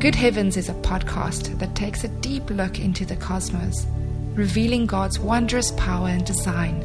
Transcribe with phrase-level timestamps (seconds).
[0.00, 3.86] Good Heavens is a podcast that takes a deep look into the cosmos,
[4.32, 6.76] revealing God's wondrous power and design.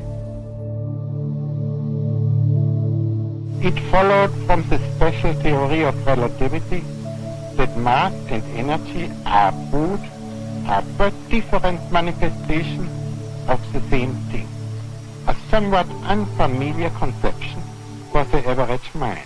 [3.64, 6.84] It followed from the special theory of relativity
[7.56, 10.04] that mass and energy are both
[10.68, 12.90] are but different manifestations
[13.48, 14.50] of the same thing.
[15.30, 17.62] A somewhat unfamiliar conception
[18.12, 19.26] for the average mind.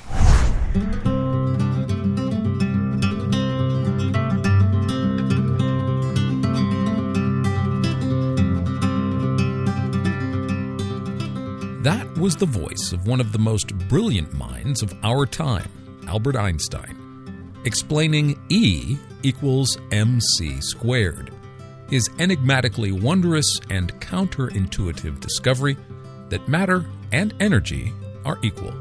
[12.29, 15.67] Was the voice of one of the most brilliant minds of our time,
[16.05, 16.95] Albert Einstein,
[17.65, 21.31] explaining E equals mc squared,
[21.89, 25.75] his enigmatically wondrous and counterintuitive discovery
[26.29, 27.91] that matter and energy
[28.25, 28.75] are equal.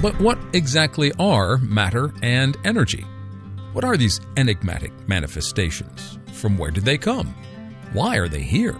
[0.00, 3.04] But what exactly are matter and energy?
[3.72, 6.18] What are these enigmatic manifestations?
[6.32, 7.34] From where did they come?
[7.92, 8.76] Why are they here?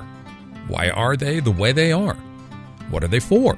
[0.66, 2.16] Why are they the way they are?
[2.91, 3.56] What are they for?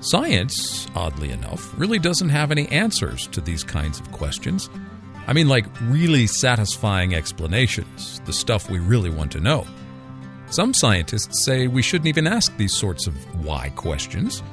[0.00, 4.70] Science, oddly enough, really doesn't have any answers to these kinds of questions.
[5.26, 9.66] I mean, like really satisfying explanations, the stuff we really want to know.
[10.50, 14.44] Some scientists say we shouldn't even ask these sorts of why questions.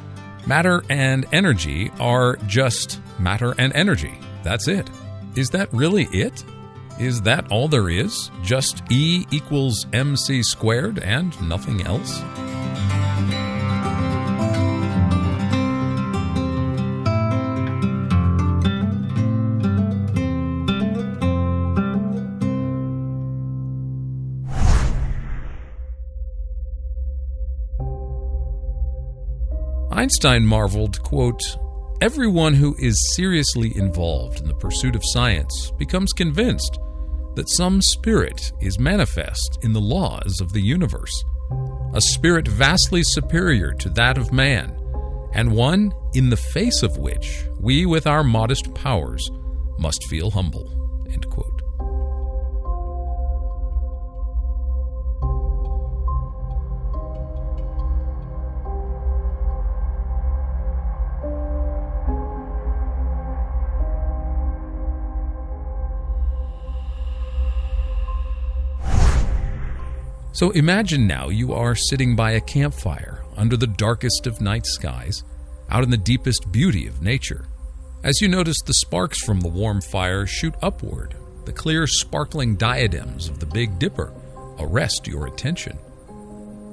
[0.47, 4.17] Matter and energy are just matter and energy.
[4.41, 4.89] That's it.
[5.35, 6.43] Is that really it?
[6.99, 8.29] Is that all there is?
[8.43, 12.21] Just E equals mc squared and nothing else?
[29.91, 31.41] Einstein marveled, quote,
[32.03, 36.77] Everyone who is seriously involved in the pursuit of science becomes convinced
[37.35, 41.23] that some spirit is manifest in the laws of the universe,
[41.93, 44.77] a spirit vastly superior to that of man,
[45.31, 49.31] and one in the face of which we, with our modest powers,
[49.79, 50.73] must feel humble.
[70.43, 75.23] So imagine now you are sitting by a campfire under the darkest of night skies,
[75.69, 77.45] out in the deepest beauty of nature.
[78.03, 81.15] As you notice the sparks from the warm fire shoot upward,
[81.45, 84.11] the clear, sparkling diadems of the Big Dipper
[84.59, 85.79] arrest your attention.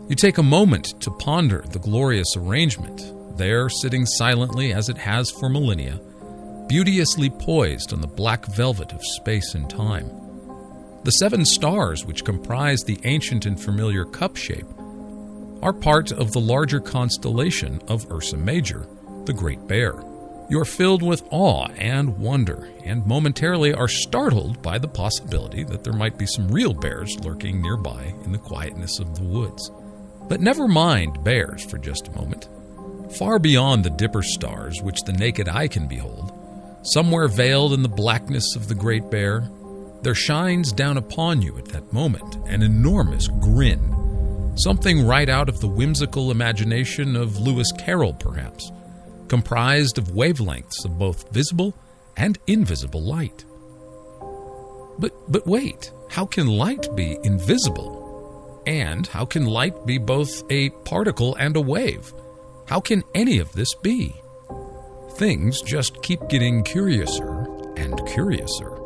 [0.09, 5.30] You take a moment to ponder the glorious arrangement, there sitting silently as it has
[5.30, 6.00] for millennia,
[6.66, 10.10] beauteously poised on the black velvet of space and time.
[11.03, 14.66] The seven stars, which comprise the ancient and familiar cup shape,
[15.62, 18.87] are part of the larger constellation of Ursa Major,
[19.25, 19.94] the Great Bear.
[20.50, 25.84] You are filled with awe and wonder, and momentarily are startled by the possibility that
[25.84, 29.71] there might be some real bears lurking nearby in the quietness of the woods.
[30.28, 32.49] But never mind bears for just a moment.
[33.16, 36.33] Far beyond the Dipper stars, which the naked eye can behold,
[36.83, 39.49] somewhere veiled in the blackness of the Great Bear,
[40.03, 45.61] there shines down upon you at that moment an enormous grin, something right out of
[45.61, 48.71] the whimsical imagination of Lewis Carroll, perhaps,
[49.28, 51.75] comprised of wavelengths of both visible
[52.16, 53.44] and invisible light.
[54.99, 58.62] But, but wait, how can light be invisible?
[58.66, 62.12] And how can light be both a particle and a wave?
[62.66, 64.15] How can any of this be?
[65.13, 67.47] Things just keep getting curiouser
[67.77, 68.79] and curiouser.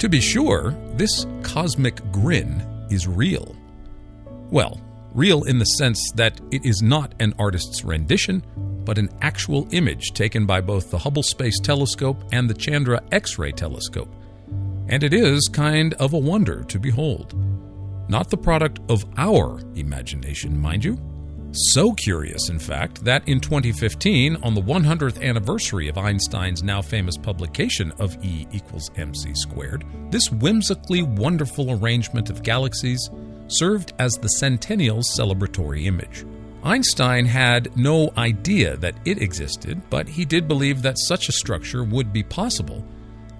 [0.00, 3.54] To be sure, this cosmic grin is real.
[4.50, 4.80] Well,
[5.12, 8.42] real in the sense that it is not an artist's rendition,
[8.86, 13.38] but an actual image taken by both the Hubble Space Telescope and the Chandra X
[13.38, 14.08] ray Telescope.
[14.88, 17.34] And it is kind of a wonder to behold.
[18.08, 20.98] Not the product of our imagination, mind you,
[21.52, 27.16] So curious, in fact, that in 2015, on the 100th anniversary of Einstein's now famous
[27.16, 33.10] publication of E equals mc squared, this whimsically wonderful arrangement of galaxies
[33.48, 36.24] served as the centennial's celebratory image.
[36.62, 41.82] Einstein had no idea that it existed, but he did believe that such a structure
[41.82, 42.86] would be possible,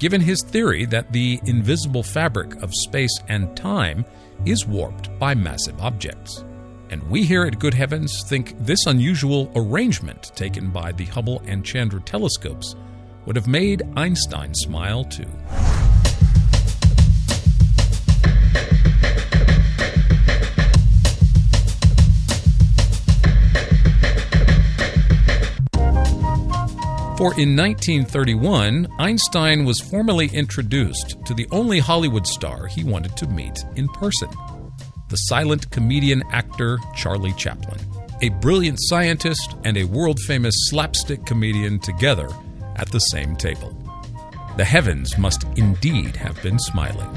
[0.00, 4.04] given his theory that the invisible fabric of space and time
[4.46, 6.44] is warped by massive objects.
[6.90, 11.64] And we here at Good Heavens think this unusual arrangement taken by the Hubble and
[11.64, 12.74] Chandra telescopes
[13.26, 15.28] would have made Einstein smile too.
[27.16, 33.28] For in 1931, Einstein was formally introduced to the only Hollywood star he wanted to
[33.28, 34.28] meet in person
[35.10, 37.78] the silent comedian actor Charlie Chaplin.
[38.22, 42.28] A brilliant scientist and a world famous slapstick comedian together
[42.76, 43.76] at the same table.
[44.56, 47.08] The heavens must indeed have been smiling.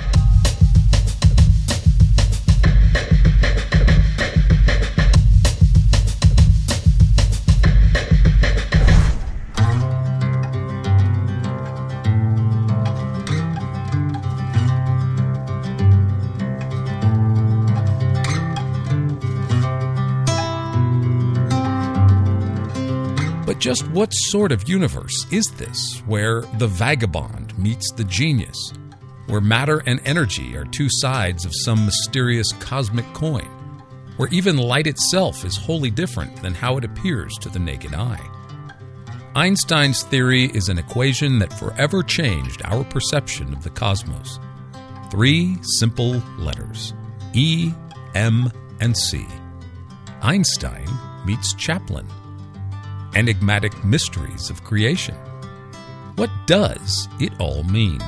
[23.64, 28.74] Just what sort of universe is this where the vagabond meets the genius,
[29.28, 33.48] where matter and energy are two sides of some mysterious cosmic coin,
[34.18, 38.20] where even light itself is wholly different than how it appears to the naked eye?
[39.34, 44.40] Einstein's theory is an equation that forever changed our perception of the cosmos.
[45.10, 46.94] Three simple letters
[47.32, 47.72] E,
[48.14, 48.52] M,
[48.82, 49.26] and C.
[50.22, 50.90] Einstein
[51.26, 52.06] meets Chaplin
[53.16, 55.16] enigmatic mysteries of creation.
[56.16, 58.00] What does it all mean?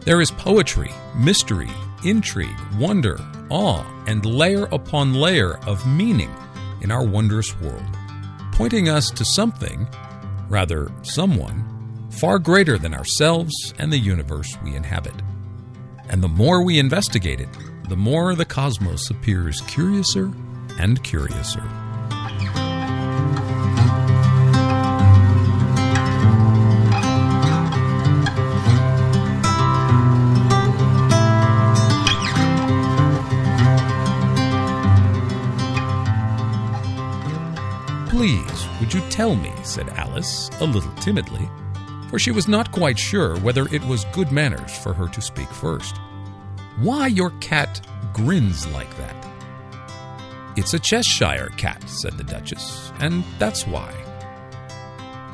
[0.00, 1.70] There is poetry, mystery,
[2.04, 3.18] intrigue, wonder,
[3.50, 6.34] awe, and layer upon layer of meaning
[6.80, 7.84] in our wondrous world,
[8.52, 9.86] pointing us to something,
[10.48, 15.14] rather, someone, far greater than ourselves and the universe we inhabit.
[16.08, 17.48] And the more we investigate it,
[17.88, 20.32] the more the cosmos appears curiouser
[20.78, 21.87] and curiouser.
[39.18, 41.50] Tell me, said Alice, a little timidly,
[42.08, 45.48] for she was not quite sure whether it was good manners for her to speak
[45.48, 45.96] first.
[46.78, 49.16] Why your cat grins like that?
[50.56, 53.92] It's a Cheshire cat, said the Duchess, and that's why.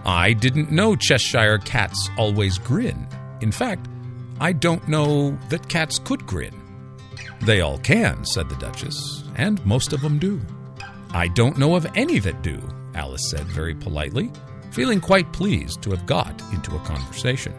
[0.06, 3.06] I didn't know Cheshire cats always grin.
[3.42, 3.86] In fact,
[4.40, 6.54] I don't know that cats could grin.
[7.42, 10.40] They all can, said the Duchess, and most of them do.
[11.10, 12.62] I don't know of any that do,
[12.94, 14.30] Alice said very politely,
[14.70, 17.54] feeling quite pleased to have got into a conversation.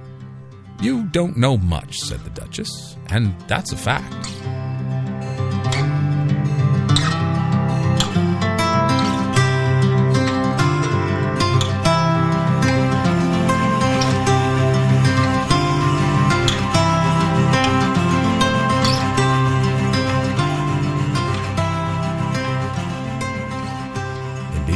[0.82, 4.65] You don't know much, said the Duchess, and that's a fact.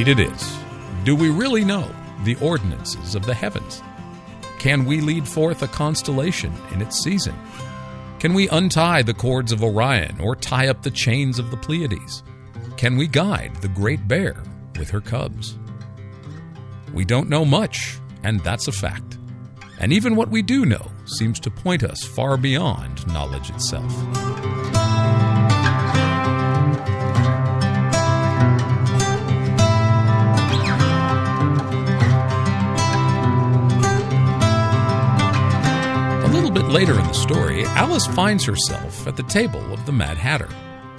[0.10, 0.58] It is.
[1.04, 1.88] Do we really know
[2.24, 3.84] the ordinances of the heavens?
[4.58, 7.36] Can we lead forth a constellation in its season?
[8.18, 12.24] Can we untie the cords of Orion or tie up the chains of the Pleiades?
[12.76, 14.42] Can we guide the great bear
[14.80, 15.60] with her cubs?
[16.92, 19.20] We don't know much, and that's a fact.
[19.80, 23.94] And even what we do know seems to point us far beyond knowledge itself.
[36.70, 40.50] Later in the story, Alice finds herself at the table of the Mad Hatter,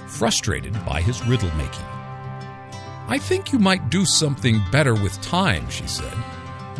[0.05, 1.85] frustrated by his riddle making.
[3.07, 6.13] I think you might do something better with time, she said,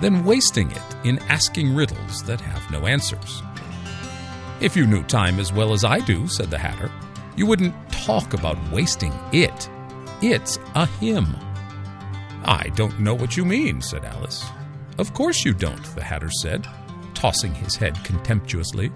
[0.02, 3.42] than wasting it in asking riddles that have no answers.
[4.60, 6.92] If you knew time as well as I do, said the Hatter,
[7.38, 9.70] you wouldn't talk about wasting it.
[10.22, 11.28] It's a him.
[12.44, 14.46] I don't know what you mean, said Alice.
[14.98, 16.68] Of course you don't, the Hatter said
[17.22, 18.92] tossing his head contemptuously.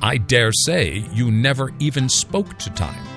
[0.00, 3.07] I dare say you never even spoke to time.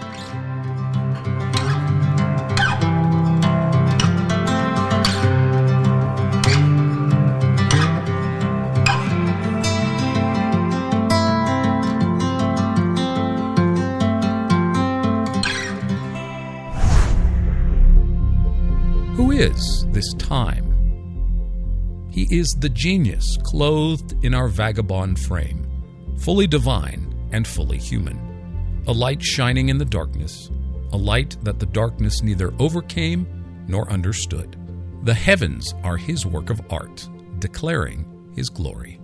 [22.32, 25.70] Is the genius clothed in our vagabond frame,
[26.18, 28.84] fully divine and fully human.
[28.88, 30.50] A light shining in the darkness,
[30.94, 33.28] a light that the darkness neither overcame
[33.68, 34.56] nor understood.
[35.04, 37.06] The heavens are his work of art,
[37.40, 38.98] declaring his glory.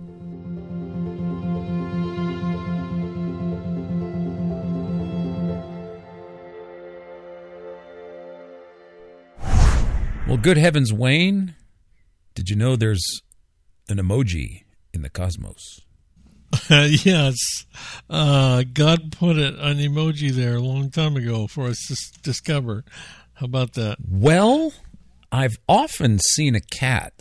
[10.26, 11.54] Well, good heavens, Wayne,
[12.38, 13.20] did you know there's
[13.88, 14.62] an emoji
[14.94, 15.80] in the cosmos?
[16.70, 17.34] yes,
[18.08, 22.84] uh, God put it an emoji there a long time ago for us to discover.
[23.34, 23.96] How about that?
[24.08, 24.72] Well,
[25.32, 27.12] I've often seen a cat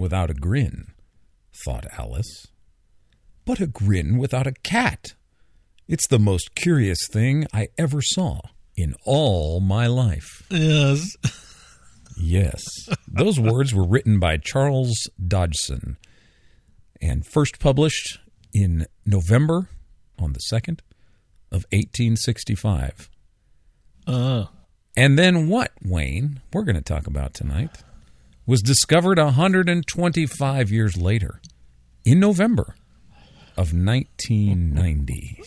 [0.00, 0.88] without a grin,
[1.64, 2.48] thought Alice.
[3.44, 5.14] But a grin without a cat.
[5.86, 8.40] It's the most curious thing I ever saw
[8.76, 10.42] in all my life.
[10.50, 11.06] Yes,
[12.16, 12.62] Yes.
[13.08, 15.96] Those words were written by Charles Dodgson
[17.00, 18.18] and first published
[18.52, 19.68] in November
[20.18, 20.80] on the 2nd
[21.50, 23.08] of 1865.
[24.06, 24.46] uh,
[24.96, 27.70] And then what, Wayne, we're going to talk about tonight,
[28.46, 31.40] was discovered 125 years later
[32.04, 32.74] in November
[33.56, 35.42] of 1990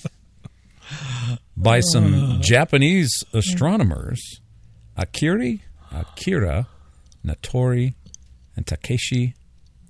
[1.56, 4.42] by some Japanese astronomers,
[4.98, 6.68] Akiri, Akira,
[7.26, 7.94] Natori,
[8.56, 9.36] and Takeshi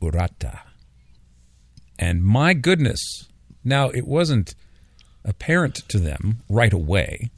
[0.01, 0.61] Urata.
[1.99, 3.01] And my goodness,
[3.63, 4.55] now it wasn't
[5.25, 7.29] apparent to them right away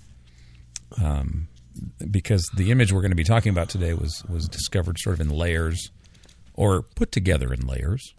[2.12, 5.22] because the image we're going to be talking about today was was discovered sort of
[5.22, 5.92] in layers
[6.54, 8.13] or put together in layers.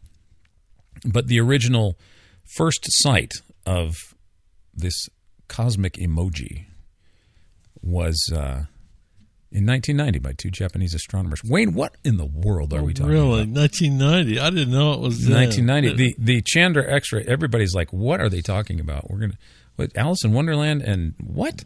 [1.04, 1.98] But the original
[2.56, 3.32] first sight
[3.66, 3.96] of
[4.74, 5.08] this
[5.48, 6.66] cosmic emoji
[7.82, 8.64] was uh,
[9.52, 11.42] in 1990 by two Japanese astronomers.
[11.42, 13.22] Wayne, what in the world are we talking about?
[13.22, 13.46] really?
[13.46, 14.38] 1990.
[14.38, 15.36] I didn't know it was then.
[15.48, 15.96] 1990.
[15.96, 17.24] The the Chandra X-ray.
[17.26, 19.38] Everybody's like, "What are they talking about?" We're gonna,
[19.76, 21.64] what Alice in Wonderland and what?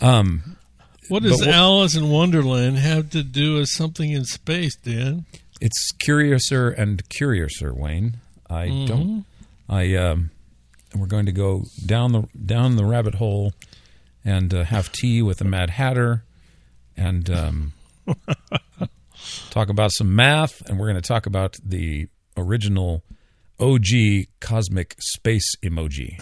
[0.00, 5.24] What does what- Alice in Wonderland have to do with something in space, Dan?
[5.60, 8.18] It's curiouser and curiouser, Wayne.
[8.48, 9.24] I don't.
[9.68, 10.30] I um,
[10.94, 13.52] we're going to go down the down the rabbit hole
[14.24, 16.22] and uh, have tea with the Mad Hatter
[16.98, 17.72] and um,
[19.50, 23.02] talk about some math, and we're going to talk about the original
[23.60, 26.20] OG cosmic space emoji.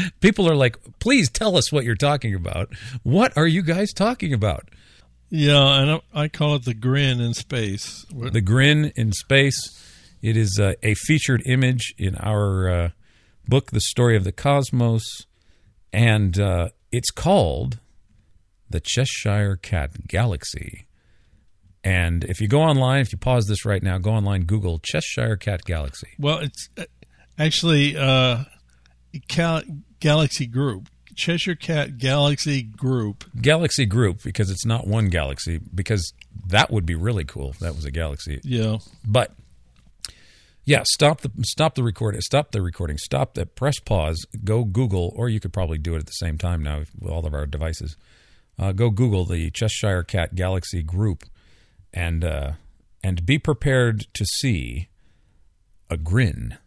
[0.20, 2.68] People are like, please tell us what you're talking about.
[3.02, 4.68] What are you guys talking about?
[5.30, 8.04] Yeah, and I, call it the grin in space.
[8.10, 9.56] The Grin in Space.
[10.22, 12.88] It is uh, a featured image in our uh,
[13.46, 15.26] book, The Story of the Cosmos,
[15.92, 17.78] and uh, it's called
[18.74, 20.88] The Cheshire Cat Galaxy.
[21.84, 25.36] And if you go online, if you pause this right now, go online, Google Cheshire
[25.36, 26.08] Cat Galaxy.
[26.18, 26.82] Well, it's uh,
[27.38, 28.42] actually uh,
[29.28, 29.62] Cal-
[30.00, 33.22] Galaxy Group, Cheshire Cat Galaxy Group.
[33.40, 36.12] Galaxy Group, because it's not one galaxy, because
[36.48, 38.40] that would be really cool if that was a galaxy.
[38.42, 39.36] Yeah, But
[40.64, 42.22] yeah, stop the stop the recording.
[42.22, 42.98] Stop the recording.
[42.98, 44.26] Stop the press pause.
[44.42, 47.24] Go Google, or you could probably do it at the same time now with all
[47.24, 47.96] of our devices.
[48.58, 51.24] Uh, go Google the Cheshire Cat Galaxy group,
[51.92, 52.52] and uh,
[53.02, 54.88] and be prepared to see
[55.90, 56.58] a grin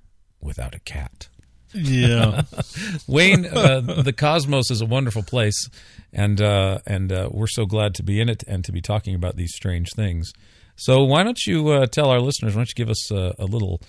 [0.42, 1.30] without a cat.
[1.74, 2.44] yeah.
[3.08, 5.70] Wayne, uh, the cosmos is a wonderful place,
[6.14, 9.16] and uh, and uh, we're so glad to be in it and to be talking
[9.16, 10.32] about these strange things.
[10.76, 12.54] So why don't you uh, tell our listeners?
[12.54, 13.82] Why don't you give us a, a little?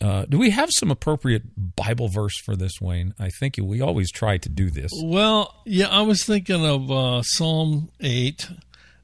[0.00, 1.42] Uh, do we have some appropriate
[1.76, 3.14] Bible verse for this, Wayne?
[3.18, 4.92] I think we always try to do this.
[5.02, 5.88] well, yeah.
[5.88, 8.48] I was thinking of uh, Psalm eight,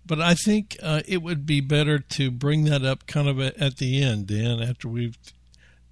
[0.06, 3.56] but I think uh, it would be better to bring that up kind of at
[3.56, 5.18] at the end, Dan, after we've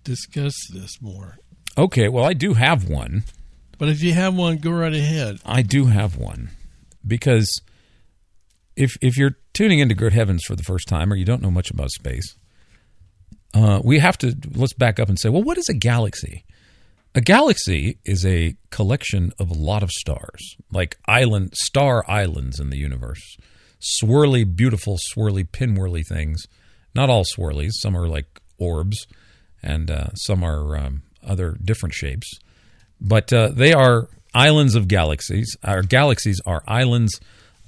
[0.04, 1.38] discussed this more.
[1.76, 3.24] Okay, well I do have one.
[3.78, 5.38] But if you have one, go right ahead.
[5.44, 6.50] I do have one
[7.04, 7.48] because
[8.76, 11.50] if if you're tuning into Good Heavens for the first time or you don't know
[11.50, 12.36] much about space,
[13.54, 16.44] uh, we have to let's back up and say, well, what is a galaxy?
[17.14, 22.70] A galaxy is a collection of a lot of stars, like island star islands in
[22.70, 23.36] the universe,
[23.80, 26.44] swirly, beautiful, swirly, pinwhirly things.
[26.94, 29.06] Not all swirlies; some are like orbs,
[29.62, 32.38] and uh, some are um, other different shapes
[33.02, 35.56] but uh, they are islands of galaxies.
[35.62, 37.20] Our galaxies are islands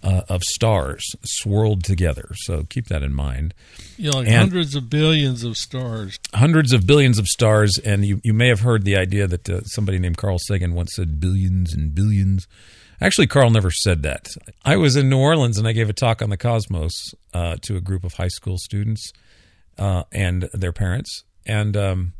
[0.05, 2.29] uh, of stars swirled together.
[2.45, 3.55] So keep that in mind.
[3.97, 6.19] You know, like And- hundreds of billions of stars.
[6.35, 9.63] Hundreds of billions of stars, and you, you may have heard the idea that uh,
[9.65, 12.47] somebody named Carl Sagan once said billions and billions.
[13.01, 14.29] Actually, Carl never said that.
[14.65, 16.93] I was in New Orleans and I gave a talk on the cosmos
[17.33, 19.11] uh, to a group of high school students
[19.79, 22.13] uh, and their parents, and um,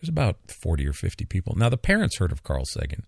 [0.00, 1.54] there's about forty or fifty people.
[1.56, 3.04] Now, the parents heard of Carl Sagan.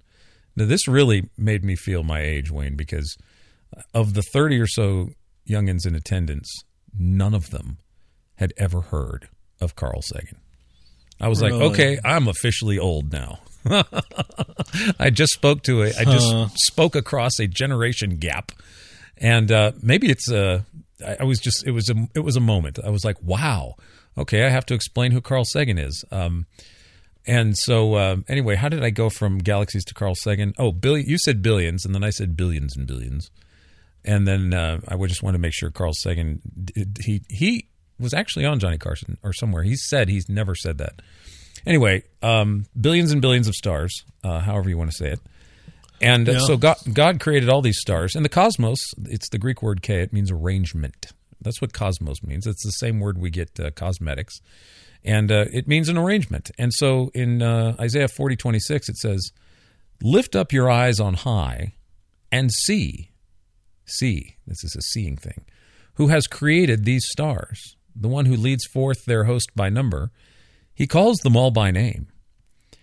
[0.57, 3.17] Now, this really made me feel my age, Wayne, because
[3.95, 5.11] of the thirty or so
[5.49, 6.51] youngins in attendance,
[6.97, 7.79] none of them
[8.37, 9.29] had ever heard
[9.61, 10.39] of Carl Sagan.
[11.21, 11.53] I was Really?
[11.61, 13.41] like, okay, I'm officially old now.
[14.99, 16.49] I just spoke to a, I just Huh.
[16.55, 18.53] spoke across a generation gap,
[19.19, 20.67] and uh, maybe it's a.
[21.07, 22.79] I I was just it was a it was a moment.
[22.85, 23.75] I was like, wow,
[24.19, 26.05] okay, I have to explain who Carl Sagan is.
[26.11, 26.47] Um,
[27.25, 30.55] and so um, anyway, how did I go from galaxies to Carl Sagan?
[30.59, 31.09] Oh, billion.
[31.09, 33.31] You said billions, and then I said billions and billions,
[34.05, 37.69] and then uh, I would just want to make sure Carl Sagan did, he he
[37.99, 39.63] was actually on Johnny Carson or somewhere.
[39.63, 41.01] He said he's never said that.
[41.65, 45.21] Anyway, um, billions and billions of stars, uh, however you want to say it.
[46.01, 46.39] And uh, Yeah.
[46.41, 48.17] so God, God created all these stars.
[48.17, 51.13] And the cosmos, it's the Greek word K, it means arrangement.
[51.41, 52.45] That's what cosmos means.
[52.49, 54.41] It's the same word we get uh, cosmetics.
[55.05, 56.51] And uh, it means an arrangement.
[56.59, 59.31] And so in uh, Isaiah 40, 26, it says,
[60.03, 61.75] Lift up your eyes on high
[62.33, 63.12] and see.
[63.99, 65.45] See, this is a seeing thing.
[65.95, 67.77] Who has created these stars?
[67.95, 70.11] The one who leads forth their host by number.
[70.75, 72.09] He calls them all by name.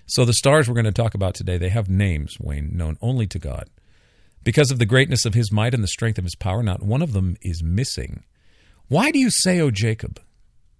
[0.05, 3.25] So the stars we're going to talk about today, they have names, Wayne, known only
[3.27, 3.69] to God.
[4.43, 7.01] Because of the greatness of his might and the strength of his power, not one
[7.01, 8.23] of them is missing.
[8.87, 10.21] Why do you say, O Jacob,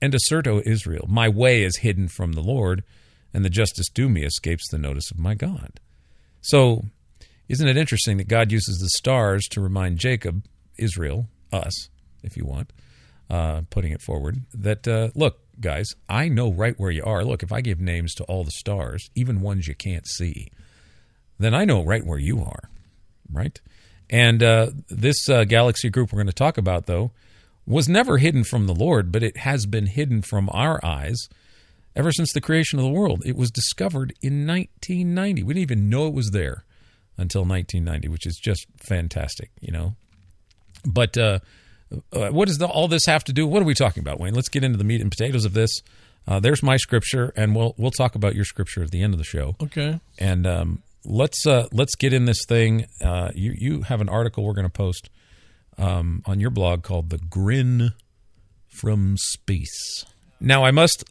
[0.01, 2.83] and assert, O Israel, my way is hidden from the Lord,
[3.33, 5.80] and the justice due me escapes the notice of my God?
[6.41, 6.86] So,
[7.49, 10.45] isn't it interesting that God uses the stars to remind Jacob,
[10.77, 11.89] Israel, us,
[12.23, 12.71] if you want,
[13.29, 17.25] uh, putting it forward, that, uh, look, guys, I know right where you are.
[17.25, 20.49] Look, if I give names to all the stars, even ones you can't see,
[21.39, 22.69] then I know right where you are,
[23.31, 23.59] right?
[24.12, 27.12] And uh, this uh, galaxy group we're going to talk about, though,
[27.65, 31.29] was never hidden from the Lord, but it has been hidden from our eyes
[31.95, 33.23] ever since the creation of the world.
[33.25, 35.43] It was discovered in 1990.
[35.43, 36.63] We didn't even know it was there
[37.19, 39.95] until 1990, which is just fantastic, you know.
[40.86, 41.39] But uh,
[42.13, 43.45] uh, what does the, all this have to do?
[43.45, 44.34] What are we talking about, Wayne?
[44.34, 45.82] Let's get into the meat and potatoes of this.
[46.27, 49.17] Uh, there's my scripture, and we'll we'll talk about your scripture at the end of
[49.17, 49.55] the show.
[49.62, 49.99] Okay.
[50.17, 52.86] And um, let's uh, let's get in this thing.
[53.03, 55.10] Uh, you you have an article we're going to post
[55.77, 57.93] um, on your blog called "The Grin
[58.67, 60.05] from Space."
[60.39, 61.03] Now, I must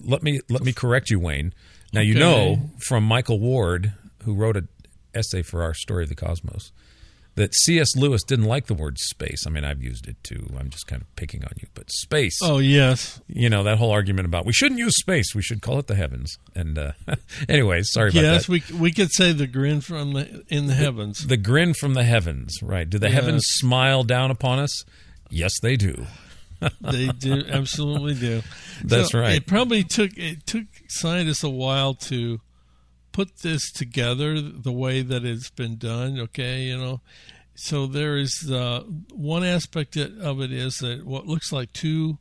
[0.00, 1.54] let me let me correct you, Wayne.
[1.92, 2.20] Now you Okay.
[2.20, 3.92] know from Michael Ward,
[4.24, 4.68] who wrote an
[5.14, 6.72] essay for our story of the cosmos,
[7.36, 7.96] that C.S.
[7.96, 9.44] Lewis didn't like the word space.
[9.46, 10.46] I mean, I've used it too.
[10.56, 13.20] I'm just kind of picking on you, but space Oh yes.
[13.26, 15.96] you know that whole argument about we shouldn't use space we should call it the
[15.96, 16.92] heavens and uh
[17.48, 20.74] anyways sorry about Yes, that we we could say the grin from the in the
[20.74, 21.26] heavens.
[21.26, 23.14] the grin from the heavens right do the Yes.
[23.14, 24.84] heavens smile down upon us
[25.30, 26.06] yes they do
[26.80, 28.40] they do absolutely do.
[28.82, 29.34] That's So right.
[29.36, 32.40] It probably took it took scientists a while to
[33.14, 36.18] put this together the way that it's been done.
[36.18, 37.00] Okay, you know.
[37.54, 42.18] So there is uh, one aspect of it is that what looks like two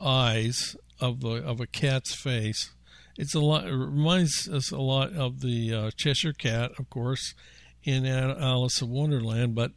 [0.00, 2.70] eyes of the of a cat's face.
[3.18, 3.66] It's a lot.
[3.66, 7.34] It reminds us a lot of the uh, Cheshire Cat, of course,
[7.82, 9.56] in Alice in Wonderland.
[9.56, 9.72] But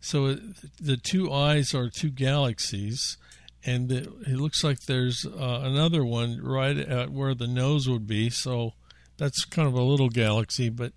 [0.00, 0.40] so it,
[0.78, 3.16] the two eyes are two galaxies,
[3.64, 8.06] and it, it looks like there's uh, another one right at where the nose would
[8.06, 8.28] be.
[8.28, 8.74] So
[9.16, 10.92] that's kind of a little galaxy, but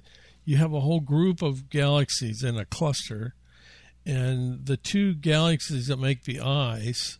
[0.46, 3.36] you have a whole group of galaxies in a cluster,
[4.06, 7.18] and the two galaxies that make the eyes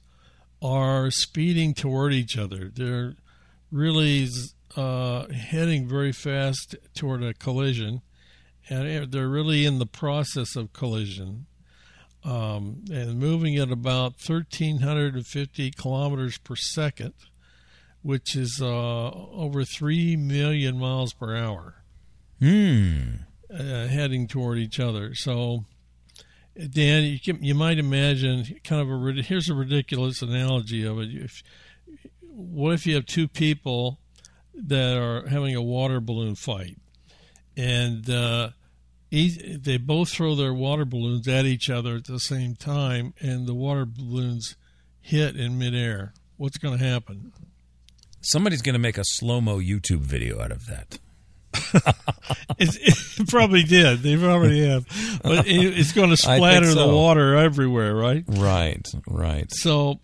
[0.62, 2.72] are speeding toward each other.
[2.74, 3.16] They're
[3.72, 4.28] really
[4.76, 8.02] uh, heading very fast toward a collision,
[8.70, 11.46] and they're really in the process of collision
[12.24, 17.14] um, and moving at about 1,350 kilometers per second,
[18.02, 21.84] which is uh, over 3 million miles per hour,
[22.40, 23.18] hmm
[23.54, 25.14] uh, heading toward each other.
[25.16, 25.66] So,
[26.56, 31.10] Dan, you, can, you might imagine kind of a here's a ridiculous analogy of it.
[31.12, 31.44] If,
[32.22, 34.00] what if you have two people
[34.54, 36.78] that are having a water balloon fight,
[37.56, 38.50] and uh,
[39.12, 43.48] each, they both throw their water balloons at each other at the same time, and
[43.48, 44.56] the water balloons
[45.02, 46.14] hit in midair.
[46.38, 47.32] What's going to happen?
[48.30, 51.00] Somebody's going to make a slow-mo youtube video out of that
[52.60, 54.00] It's, it probably did.
[54.00, 54.88] They probably have,
[55.22, 58.24] but it, it's going to splatter the water everywhere, right?
[58.28, 60.00] right right So,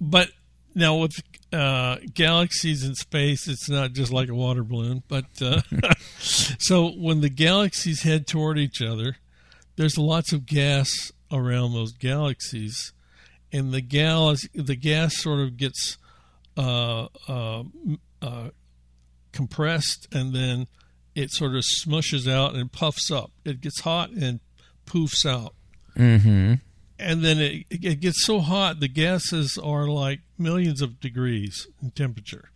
[0.00, 0.28] but
[0.74, 1.12] now with
[1.52, 5.02] uh, galaxies in space, it's not just like a water balloon.
[5.08, 5.62] But uh,
[6.18, 9.16] so when the galaxies head toward each other,
[9.76, 10.90] there's lots of gas
[11.32, 12.92] around those galaxies,
[13.52, 15.96] and the gal the gas sort of gets
[16.56, 17.64] uh, uh,
[18.22, 18.48] uh,
[19.32, 20.66] compressed, and then
[21.14, 23.32] it sort of smushes out and puffs up.
[23.44, 24.40] It gets hot and
[24.86, 25.54] poofs out.
[25.96, 26.54] Mm-hmm.
[26.98, 31.90] And then it, it gets so hot, the gases are like millions of degrees in
[31.90, 32.50] temperature.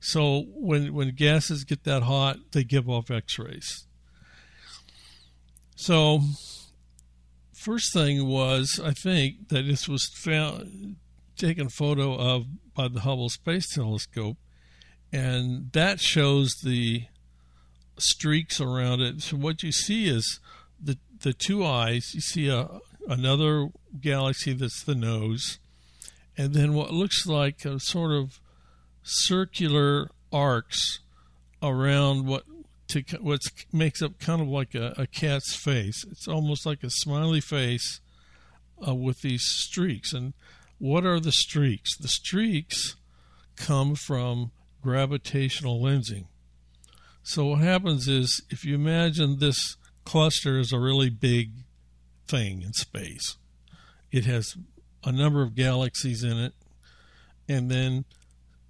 [0.00, 3.86] So when when gases get that hot, they give off X-rays.
[5.76, 6.20] So
[7.54, 10.96] first thing was I think that this was found
[11.36, 14.36] taken photo of by the Hubble Space Telescope,
[15.12, 17.04] and that shows the
[17.98, 19.22] streaks around it.
[19.22, 20.40] So what you see is
[20.82, 22.14] the the two eyes.
[22.14, 22.68] You see a
[23.08, 23.68] another
[24.00, 25.58] galaxy that's the nose,
[26.36, 28.40] and then what looks like a sort of
[29.02, 31.00] circular arcs
[31.62, 32.44] around what
[32.88, 33.40] to what
[33.72, 36.04] makes up kind of like a, a, cat's face.
[36.10, 38.00] It's almost like a smiley face
[38.86, 40.12] uh, with these streaks.
[40.12, 40.34] And
[40.78, 41.96] what are the streaks?
[41.96, 42.96] The streaks
[43.56, 44.50] come from
[44.82, 46.26] gravitational lensing.
[47.22, 51.52] So what happens is if you imagine this cluster is a really big
[52.28, 53.36] thing in space,
[54.12, 54.56] it has
[55.04, 56.52] a number of galaxies in it,
[57.48, 58.04] and then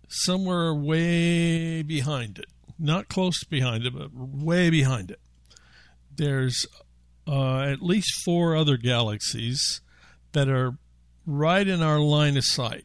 [0.09, 2.47] somewhere way behind it,
[2.79, 5.21] not close behind it, but way behind it,
[6.17, 6.67] there's
[7.27, 9.81] uh, at least four other galaxies
[10.33, 10.77] that are
[11.27, 12.85] right in our line of sight.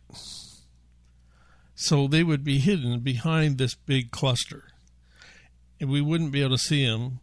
[1.76, 4.66] So they would be hidden behind this big cluster.
[5.80, 7.20] And we wouldn't be able to see them.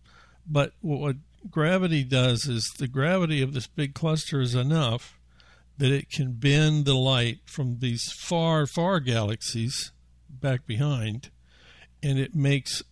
[0.47, 1.17] But what
[1.51, 5.19] gravity does is the gravity of this big cluster is enough
[5.79, 9.93] that it can bend the light from these far, far galaxies
[10.29, 11.31] back behind,
[12.03, 12.83] and it makes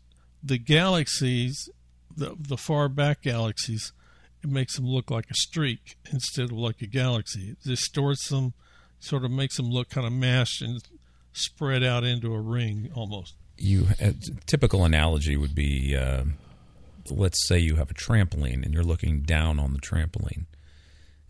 [0.42, 1.68] the galaxies,
[2.14, 3.92] the, the far back galaxies,
[4.44, 7.50] it makes them look like a streak instead of like a galaxy.
[7.50, 8.52] It distorts them,
[9.00, 10.82] sort of makes them look kind of mashed and
[11.32, 13.34] spread out into a ring almost.
[13.56, 14.14] You a
[14.46, 16.24] typical analogy would be, uh,
[17.10, 20.46] let's say you have a trampoline and you're looking down on the trampoline,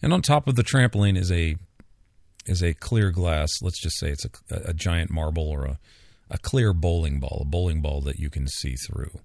[0.02, 1.56] and on top of the trampoline is a
[2.46, 3.50] is a clear glass.
[3.60, 5.78] Let's just say it's a, a giant marble or a
[6.30, 9.20] a clear bowling ball, a bowling ball that you can see through.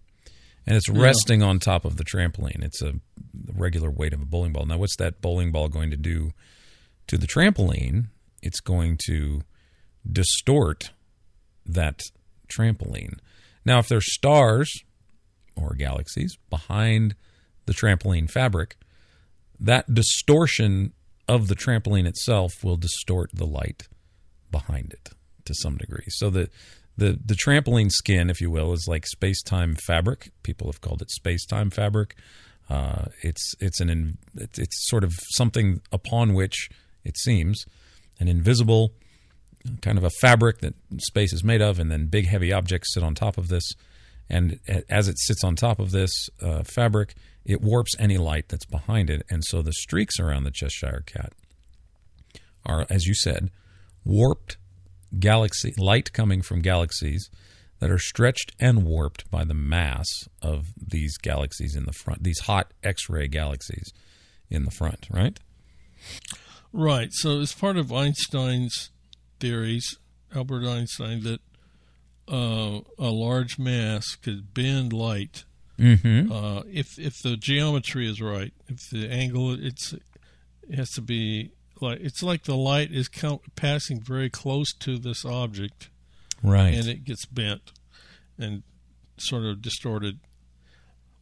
[0.66, 1.02] And it's yeah.
[1.02, 2.64] resting on top of the trampoline.
[2.64, 2.94] It's a
[3.54, 4.66] regular weight of a bowling ball.
[4.66, 6.32] Now, what's that bowling ball going to do
[7.08, 8.08] to the trampoline?
[8.42, 9.42] It's going to
[10.10, 10.92] distort
[11.66, 12.02] that
[12.48, 13.20] trampoline.
[13.66, 14.84] Now, if there's stars
[15.56, 17.16] or galaxies behind
[17.66, 18.78] the trampoline fabric,
[19.60, 20.94] that distortion
[21.28, 23.88] of the trampoline itself will distort the light
[24.52, 25.10] behind it
[25.46, 26.06] to some degree.
[26.08, 26.52] So that
[27.00, 30.32] the the trampoline skin, if you will, is like space time fabric.
[30.44, 32.16] People have called it space time fabric.
[32.70, 36.70] Uh, it's it's an it's, it's sort of something upon which
[37.04, 37.66] it seems
[38.20, 38.94] an invisible
[39.82, 43.04] kind of a fabric that space is made of, and then big heavy objects sit
[43.04, 43.74] on top of this.
[44.30, 44.60] And
[44.90, 49.10] as it sits on top of this uh, fabric, it warps any light that's behind
[49.10, 51.34] it, and so the streaks around the Cheshire Cat
[52.66, 53.50] are, as you said,
[54.06, 54.58] warped
[55.18, 57.30] galaxy light coming from galaxies
[57.80, 60.06] that are stretched and warped by the mass
[60.42, 63.92] of these galaxies in the front, these hot X-ray galaxies
[64.50, 65.40] in the front, right?
[66.74, 67.10] Right.
[67.12, 68.92] So it's part of Einstein's
[69.40, 69.98] theories,
[70.36, 71.40] Albert Einstein, that
[72.32, 75.46] uh, a large mass could bend light
[75.80, 76.32] mm-hmm.
[76.32, 78.54] uh, if if the geometry is right.
[78.68, 83.10] If the angle it's it has to be like it's like the light is
[83.56, 85.90] passing very close to this object,
[86.44, 86.74] right?
[86.74, 87.72] And it gets bent
[88.38, 88.64] and
[89.18, 90.20] sort of distorted.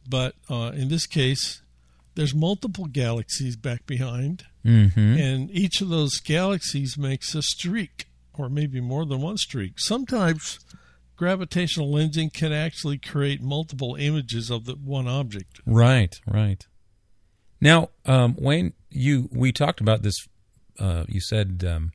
[0.08, 1.62] But uh, in this case,
[2.14, 5.18] there's multiple galaxies back behind, mm-hmm.
[5.18, 9.74] and each of those galaxies makes a streak, or maybe more than one streak.
[9.76, 10.58] Sometimes
[11.16, 15.60] gravitational lensing can actually create multiple images of the one object.
[15.66, 16.64] Right, right.
[17.60, 20.26] Now, um, Wayne, you we talked about this
[20.78, 21.92] uh, you said um,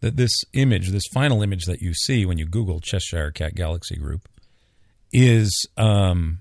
[0.00, 3.96] that this image, this final image that you see when you Google Cheshire Cat Galaxy
[3.96, 4.28] Group,
[5.12, 6.40] is um,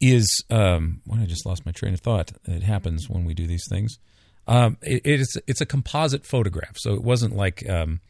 [0.00, 2.32] is um, well, I just lost my train of thought.
[2.44, 3.98] It happens when we do these things.
[4.46, 8.00] Um, it, it's it's a composite photograph, so it wasn't like um,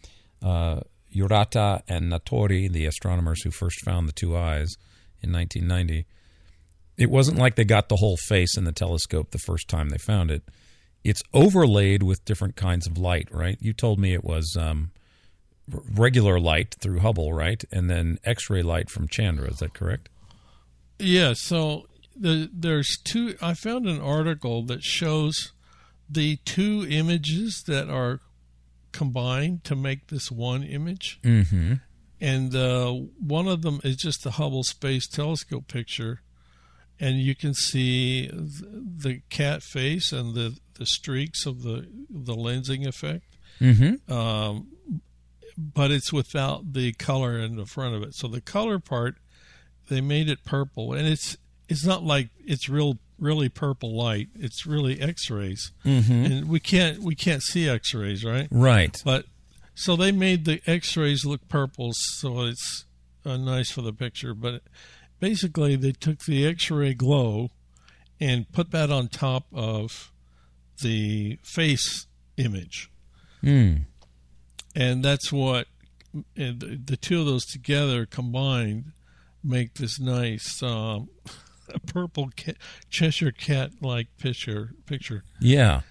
[0.42, 0.81] uh,
[1.14, 4.75] Urata and Natori, the astronomers who first found the two eyes
[5.23, 6.07] in 1990
[6.98, 9.98] it wasn't like they got the whole face in the telescope the first time they
[9.98, 10.42] found it.
[11.04, 13.56] It's overlaid with different kinds of light, right?
[13.61, 14.90] You told me it was um,
[15.94, 17.62] regular light through Hubble, right?
[17.70, 19.48] And then X ray light from Chandra.
[19.48, 20.08] Is that correct?
[20.98, 21.34] Yeah.
[21.34, 23.37] So the, there's two.
[23.40, 25.52] I found an article that shows
[26.11, 28.20] the two images that are
[28.92, 31.20] combined to make this one image.
[31.22, 31.74] Mm-hmm.
[32.20, 36.22] And uh, one of them is just the Hubble Space Telescope picture,
[37.00, 42.87] and you can see the cat face and the, the streaks of the the lensing
[42.87, 43.24] effect.
[43.61, 44.12] Mm-hmm.
[44.12, 44.68] Um,
[45.56, 48.14] but it's without the color in the front of it.
[48.14, 49.16] So the color part,
[49.88, 51.37] they made it purple, and it's
[51.68, 54.28] it's not like it's real really purple light.
[54.37, 56.24] It's really X-rays, Mm-hmm.
[56.24, 58.46] and we can't we can't see X-rays, right?
[58.50, 58.96] Right.
[59.04, 59.24] But
[59.74, 62.84] so they made the X-rays look purple, so it's
[63.26, 64.34] uh, nice for the picture.
[64.34, 64.62] But
[65.20, 67.50] basically, they took the X-ray glow
[68.20, 70.12] and put that on top of
[70.83, 72.90] the face image,
[73.42, 73.85] Mm.
[74.74, 75.66] and that's what
[76.37, 78.92] and the two of those together combined
[79.44, 81.09] make this nice um,
[81.87, 82.54] purple ca-
[82.88, 84.70] Cheshire cat like picture.
[84.87, 85.22] Picture.
[85.40, 85.83] Yeah.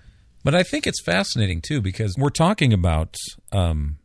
[0.44, 3.16] But I think it's fascinating too because we're talking about
[3.52, 3.98] um,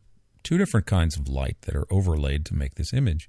[0.43, 3.29] two different kinds of light that are overlaid to make this image.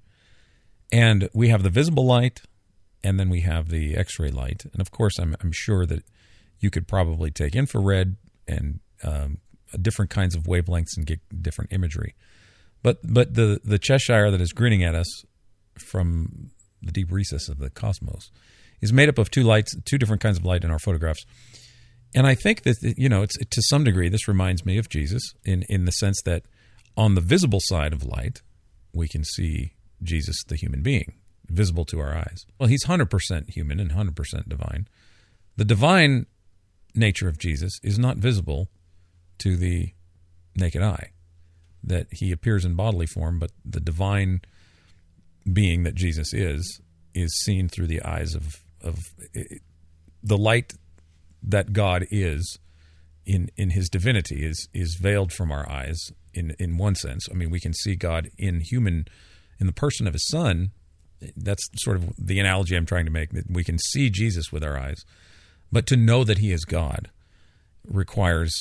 [0.93, 2.41] And we have the visible light
[3.03, 4.63] and then we have the X ray light.
[4.71, 6.03] And of course, I'm, I'm sure that
[6.59, 8.15] you could probably take infrared
[8.47, 9.39] and um,
[9.81, 12.13] different kinds of wavelengths and get different imagery.
[12.83, 15.07] But, but the, the Cheshire that is grinning at us
[15.79, 16.51] from
[16.83, 18.29] the deep recess of the cosmos
[18.79, 21.25] is made up of two lights, two different kinds of light in our photographs.
[22.13, 25.33] And I think that you know, it's to some degree, this reminds me of Jesus
[25.43, 26.43] in in the sense that
[26.95, 28.43] on the visible side of light,
[28.93, 31.15] we can see Jesus, the human being,
[31.47, 32.45] visible to our eyes.
[32.59, 34.87] Well, he's hundred percent human and hundred percent divine.
[35.55, 36.25] The divine
[36.95, 38.69] nature of Jesus is not visible
[39.39, 39.93] to the
[40.55, 41.11] naked eye.
[41.83, 44.41] That he appears in bodily form, but the divine
[45.51, 46.81] being that Jesus is
[47.13, 49.13] is seen through the eyes of of
[50.23, 50.73] the light
[51.41, 52.57] that God is
[53.25, 57.27] in in his divinity is is veiled from our eyes in in one sense.
[57.29, 59.07] I mean, we can see God in human
[59.63, 60.71] in the person of his son.
[61.37, 64.61] That's sort of the analogy I'm trying to make that we can see Jesus with
[64.61, 65.05] our eyes.
[65.71, 67.09] But to know that he is God
[67.87, 68.53] requires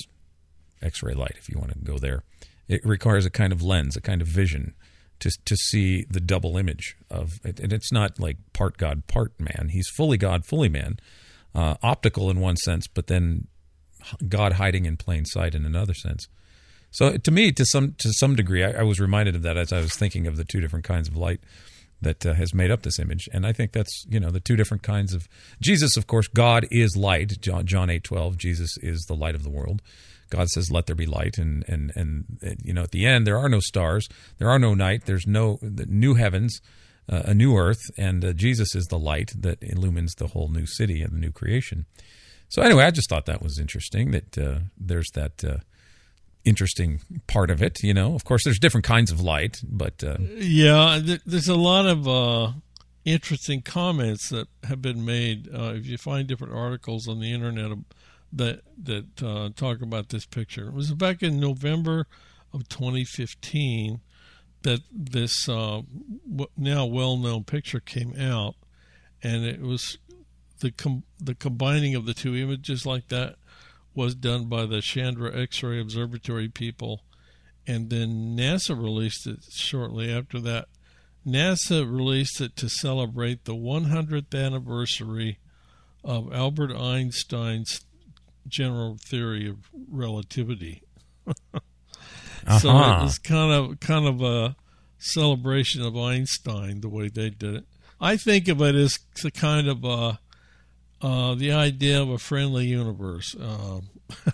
[0.80, 2.22] x-ray light if you want to go there.
[2.68, 4.74] It requires a kind of lens, a kind of vision
[5.18, 7.58] to to see the double image of it.
[7.58, 9.70] And it's not like part God, part man.
[9.72, 10.98] He's fully God, fully man
[11.54, 13.48] uh, optical in one sense, but then
[14.28, 16.28] God hiding in plain sight in another sense.
[16.92, 19.72] So to me, to some to some degree, I, I was reminded of that as
[19.72, 21.40] I was thinking of the two different kinds of light
[22.00, 24.56] that uh, has made up this image, and I think that's you know the two
[24.56, 25.28] different kinds of
[25.60, 25.96] Jesus.
[25.96, 27.40] Of course, God is light.
[27.40, 28.36] John John eight twelve.
[28.36, 29.82] Jesus is the light of the world.
[30.30, 33.38] God says, "Let there be light," and and and you know at the end there
[33.38, 36.60] are no stars, there are no night, there's no the new heavens
[37.08, 40.66] uh, a new earth, and uh, Jesus is the light that illumines the whole new
[40.66, 41.86] city and the new creation.
[42.48, 45.56] So anyway, I just thought that was interesting that uh, there's that uh,
[46.44, 47.82] interesting part of it.
[47.82, 51.86] You know, of course, there's different kinds of light, but uh, Yeah, there's a lot
[51.86, 52.52] of uh,
[53.04, 55.48] interesting comments that have been made.
[55.52, 57.76] Uh, if you find different articles on the internet
[58.32, 62.06] that that uh, talk about this picture, it was back in November
[62.52, 64.00] of 2015
[64.62, 65.82] that this uh,
[66.56, 68.54] now well-known picture came out,
[69.22, 69.98] and it was
[70.60, 73.36] the com- the combining of the two images like that
[73.94, 77.02] was done by the Chandra X-ray Observatory people,
[77.66, 80.66] and then NASA released it shortly after that.
[81.26, 85.38] NASA released it to celebrate the 100th anniversary
[86.02, 87.84] of Albert Einstein's
[88.48, 89.58] general theory of
[89.90, 90.82] relativity.
[92.60, 93.00] So Uh-huh.
[93.00, 94.56] it was kind of kind of a
[94.98, 97.64] celebration of Einstein the way they did it.
[98.00, 100.14] I think of it as the kind of uh,
[101.02, 103.34] uh, the idea of a friendly universe.
[103.38, 103.88] Um,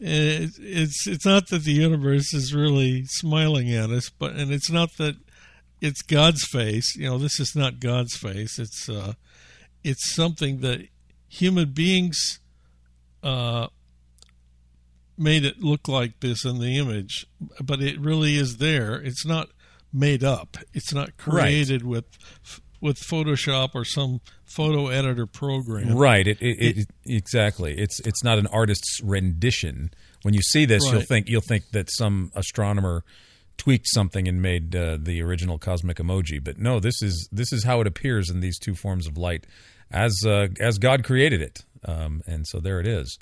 [0.00, 4.70] it, it's it's not that the universe is really smiling at us, but and it's
[4.70, 5.16] not that
[5.80, 6.96] it's God's face.
[6.96, 8.58] You know, this is not God's face.
[8.58, 9.12] It's uh,
[9.84, 10.88] it's something that
[11.28, 12.40] human beings
[13.22, 13.68] uh,
[15.18, 17.26] made it look like this in the image,
[17.62, 18.94] but it really is there.
[18.94, 19.50] It's not
[19.92, 20.56] made up.
[20.72, 22.06] It's not created with
[22.80, 25.96] with Photoshop or some photo editor program.
[25.96, 27.78] right, it, it, it, exactly.
[27.78, 29.90] It's it's not an artist's rendition.
[30.22, 33.04] When you see this, you'll think you'll think that some astronomer
[33.56, 36.42] tweaked something and made uh, the original cosmic emoji.
[36.42, 39.46] But no, this is this is how it appears in these two forms of light,
[39.90, 41.64] as uh, as God created it.
[41.84, 43.18] Um, and so there it is.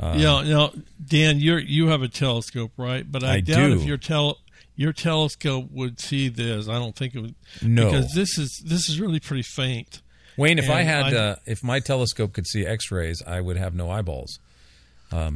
[0.00, 0.72] yeah, now
[1.04, 3.10] Dan, you you have a telescope, right?
[3.10, 3.74] But I, I doubt do.
[3.74, 4.38] if your tel
[4.78, 6.68] your telescope would see this.
[6.68, 7.34] I don't think it would.
[7.62, 7.86] No.
[7.86, 10.02] because this is this is really pretty faint.
[10.38, 13.90] Wayne, if I had, uh, if my telescope could see X-rays, I would have no
[13.90, 14.38] eyeballs.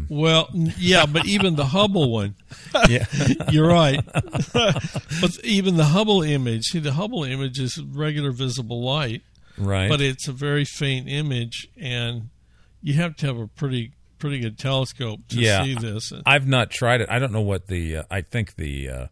[0.08, 2.34] Well, yeah, but even the Hubble one,
[2.88, 3.06] Yeah,
[3.50, 4.00] you're right.
[4.52, 9.22] but even the Hubble image, see, the Hubble image is regular visible light,
[9.58, 9.88] right.
[9.88, 12.28] but it's a very faint image, and
[12.82, 15.64] you have to have a pretty pretty good telescope to Yeah.
[15.64, 16.12] see this.
[16.24, 17.08] I've not tried it.
[17.10, 17.96] I don't know what the.
[17.98, 19.06] Uh, I think the uh,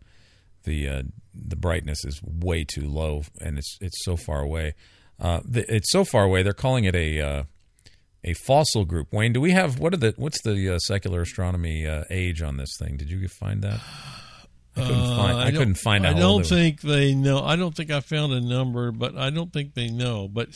[0.64, 1.02] the uh,
[1.34, 4.74] the brightness is way too low, and it's it's so far away.
[5.20, 6.42] Uh, it's so far away.
[6.42, 7.42] They're calling it a uh,
[8.24, 9.12] a fossil group.
[9.12, 12.56] Wayne, do we have what are the what's the uh, secular astronomy uh, age on
[12.56, 12.96] this thing?
[12.96, 13.80] Did you find that?
[14.76, 15.38] I couldn't Uh, find.
[15.38, 16.14] I, don't- couldn't find I out.
[16.16, 17.42] how don't think they know.
[17.44, 20.28] I don't think I found a number, but I don't think they know.
[20.28, 20.48] But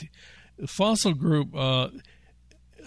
[0.56, 1.88] the fossil group, uh,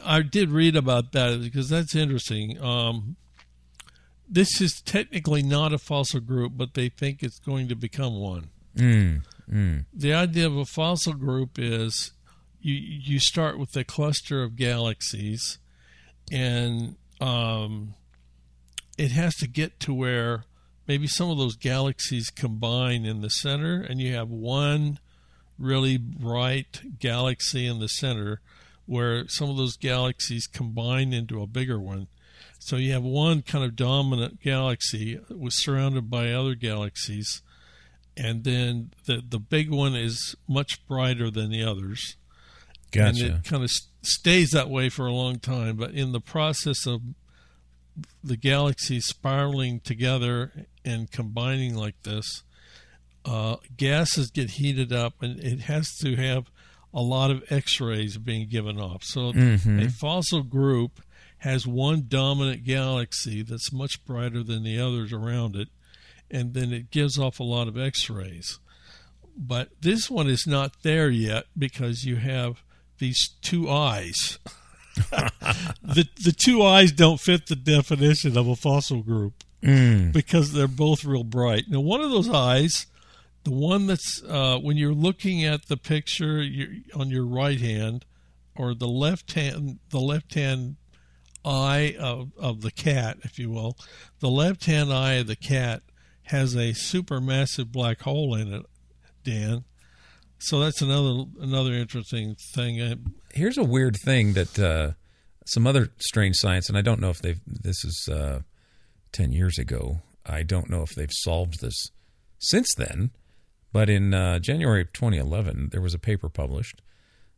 [0.04, 2.60] I did read about that because that's interesting.
[2.64, 3.18] Um,
[4.30, 8.50] this is technically not a fossil group, but they think it's going to become one.
[8.76, 9.86] Mm, mm.
[9.94, 12.12] The idea of a fossil group is
[12.62, 15.60] you you start with a cluster of galaxies,
[16.32, 17.94] and um,
[18.98, 20.46] it has to get to where
[20.88, 25.00] maybe some of those galaxies combine in the center, and you have one
[25.60, 28.42] really bright galaxy in the center
[28.86, 32.08] where some of those galaxies combine into a bigger one.
[32.60, 37.42] So you have one kind of dominant galaxy was surrounded by other galaxies,
[38.18, 42.16] and then the the big one is much brighter than the others
[43.22, 45.76] and it kind of stays that way for a long time.
[45.78, 47.02] But in the process of
[48.24, 52.44] the galaxies spiraling together and combining like this,
[53.26, 56.50] uh, gases get heated up, and it has to have
[56.94, 59.04] a lot of X-rays being given off.
[59.04, 59.32] So
[59.82, 61.02] a fossil group
[61.40, 65.68] has one dominant galaxy that's much brighter than the others around it,
[66.30, 68.60] and then it gives off a lot of X-rays
[69.38, 72.64] but this one is not there yet because you have
[72.98, 74.40] these two eyes.
[74.96, 81.06] the the two eyes don't fit the definition of a fossil group because they're both
[81.06, 81.66] real bright.
[81.70, 82.88] Now, one of those eyes,
[83.44, 88.06] the one that's uh, when you're looking at the picture you on your right hand
[88.56, 90.78] or the left hand, the left hand
[91.46, 93.78] eye of, of the cat, if you will,
[94.20, 95.84] the left hand eye of the cat
[96.28, 98.66] has a supermassive black hole in it,
[99.24, 99.64] Dan.
[100.40, 102.82] So that's another another interesting thing.
[102.82, 102.96] Uh,
[103.34, 104.92] Here's a weird thing that uh,
[105.46, 107.40] some other strange science, and I don't know if they've.
[107.48, 108.42] This is uh,
[109.12, 110.02] ten years ago.
[110.26, 111.92] I don't know if they've solved this
[112.40, 113.12] since then.
[113.74, 116.82] But in uh, January of 2011, there was a paper published,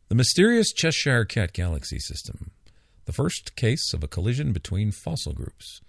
[0.08, 2.50] "The Mysterious Cheshire Cat Galaxy System:
[3.04, 5.80] The First Case of a Collision Between Fossil Groups,"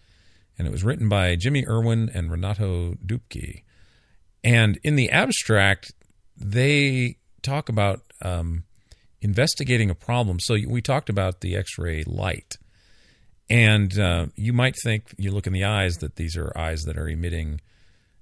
[0.62, 3.63] and it was written by Jimmy Irwin and Renato Dupke.
[4.43, 5.91] And in the abstract,
[6.38, 8.65] they talk about um,
[9.21, 10.39] investigating a problem.
[10.39, 12.58] So we talked about the X-ray light,
[13.50, 16.95] and uh, you might think you look in the eyes that these are eyes that
[16.95, 17.60] are emitting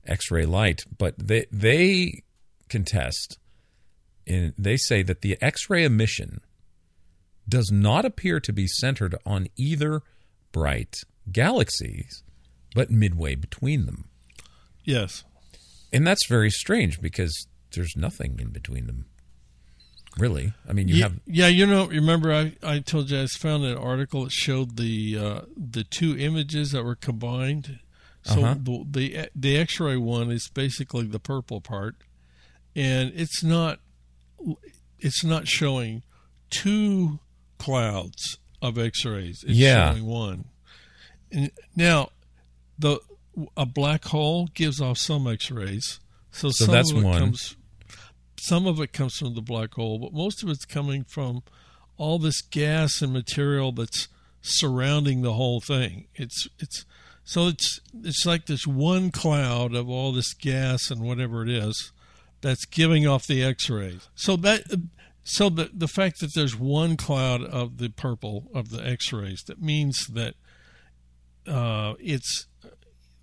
[0.08, 2.24] X-ray light, but they they
[2.70, 3.38] contest.
[4.26, 6.40] In, they say that the X-ray emission
[7.50, 10.04] does not appear to be centered on either
[10.54, 10.96] bright
[11.30, 12.24] galaxies,
[12.76, 14.06] but midway between them.
[14.84, 15.24] yes,
[15.92, 19.06] And that's very strange because there's nothing in between them.
[20.18, 20.54] Really?
[20.68, 21.48] I mean, you yeah, have yeah.
[21.48, 25.42] You know, remember I, I told you I found an article that showed the uh,
[25.56, 27.80] the two images that were combined.
[28.24, 28.56] So Uh-huh.
[28.60, 31.96] the, the the X-ray one is basically the purple part,
[32.76, 33.80] and it's not
[35.00, 36.02] it's not showing
[36.50, 37.20] two
[37.60, 39.44] clouds of X-rays.
[39.48, 39.94] It's Yeah.
[39.94, 40.46] showing one.
[41.32, 42.10] And now,
[42.80, 43.00] the
[43.56, 46.00] a black hole gives off some X-rays,
[46.32, 47.20] so, So some that's of it one.
[47.20, 47.56] comes.
[48.38, 51.44] Some of it comes from the black hole, but most of it's coming from
[51.98, 54.08] all this gas and material that's
[54.42, 56.08] surrounding the whole thing.
[56.16, 56.86] It's it's
[57.24, 61.92] so it's it's like this one cloud of all this gas and whatever it is
[62.42, 64.08] that's giving off the X-rays.
[64.16, 64.64] So that
[65.24, 69.62] so the the fact that there's one cloud of the purple of the X-rays that
[69.62, 70.36] means that
[71.46, 72.48] uh, it's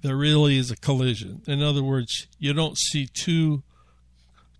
[0.02, 1.42] there really is a collision.
[1.46, 3.62] In other words, you don't see two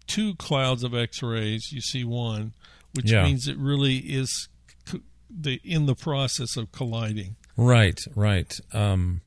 [0.07, 1.72] two clouds of X-rays.
[1.72, 2.53] You see one,
[2.95, 3.24] which Yeah.
[3.24, 4.49] means it really is
[4.84, 7.37] co- the in the process of colliding.
[7.57, 8.53] right, right.
[8.72, 9.22] Um,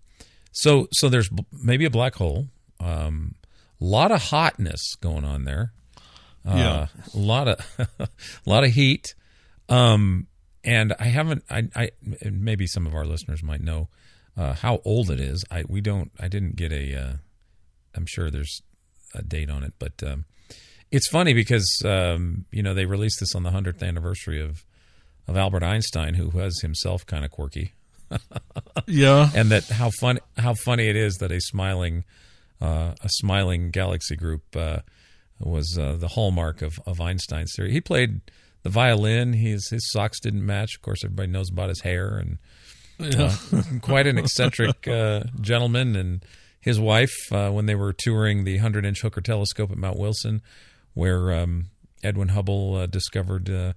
[0.51, 2.47] so, so there's b- maybe a black hole.
[2.80, 3.12] A
[3.80, 5.72] lot of hotness going on there.
[6.45, 6.88] Uh, Yeah.
[7.14, 8.07] a lot of a
[8.45, 9.14] lot of heat.
[9.70, 10.28] Um,
[10.64, 11.43] and I haven't.
[11.49, 11.91] I, I
[12.24, 13.88] maybe some of our listeners might know
[14.38, 15.43] uh, how old it is.
[15.51, 16.11] I we don't.
[16.19, 16.95] I didn't get a.
[16.95, 17.13] Uh,
[17.95, 18.61] I'm sure there's
[19.15, 20.25] a date on it, but um,
[20.91, 24.63] It's funny because um, you know they released this on the hundredth anniversary of
[25.27, 27.73] of Albert Einstein, who was himself kind of quirky,
[28.88, 29.30] Yeah.
[29.36, 32.03] and that how fun how funny it is that a smiling
[32.61, 34.80] uh, a smiling galaxy group uh,
[35.39, 37.71] was uh, the hallmark of, of Einstein's theory.
[37.71, 38.21] He played
[38.63, 39.34] the violin.
[39.34, 40.75] His his socks didn't match.
[40.75, 42.38] Of course, everybody knows about his hair and
[43.18, 43.34] Yeah.
[43.82, 45.95] quite an eccentric uh, gentleman.
[45.95, 46.26] And
[46.60, 50.41] his wife, uh, when they were touring the 100 inch Hooker telescope at Mount Wilson,
[50.93, 51.68] where um,
[52.04, 53.74] Edwin Hubble uh, discovered uh,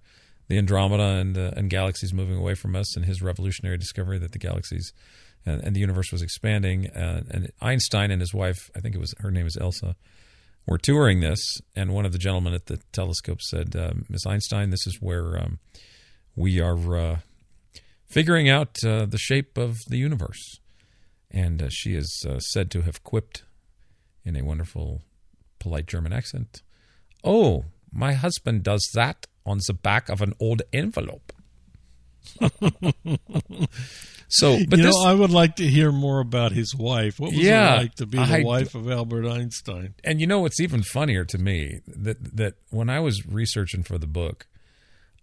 [0.48, 4.32] the Andromeda and, uh, and galaxies moving away from us, and his revolutionary discovery that
[4.32, 4.92] the galaxies
[5.46, 6.88] and, and the universe was expanding.
[6.90, 9.94] Uh, and Einstein and his wife, I think it was her name is Elsa,
[10.66, 11.40] were touring this,
[11.74, 15.38] and one of the gentlemen at the telescope said, uh, "Miss Einstein, this is where
[15.38, 15.58] um,
[16.36, 17.16] we are uh,
[18.12, 20.58] figuring out uh, the shape of the universe."
[21.30, 23.44] And uh, she is uh, said to have quipped
[24.24, 25.02] in a wonderful,
[25.58, 26.62] polite German accent,
[27.24, 31.32] "Oh, my husband does that on the back of an old envelope."
[34.28, 37.18] so, but you this, know, I would like to hear more about his wife.
[37.18, 39.94] What was Yeah, it like to be the I- wife of Albert Einstein?
[40.04, 43.98] and you know what's even funnier to me that that when I was researching for
[43.98, 44.46] the book,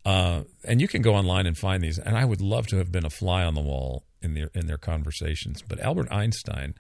[0.05, 2.91] uh, and you can go online and find these, and I would love to have
[2.91, 5.61] been a fly on the wall in their in their conversations.
[5.61, 6.75] But Albert Einstein,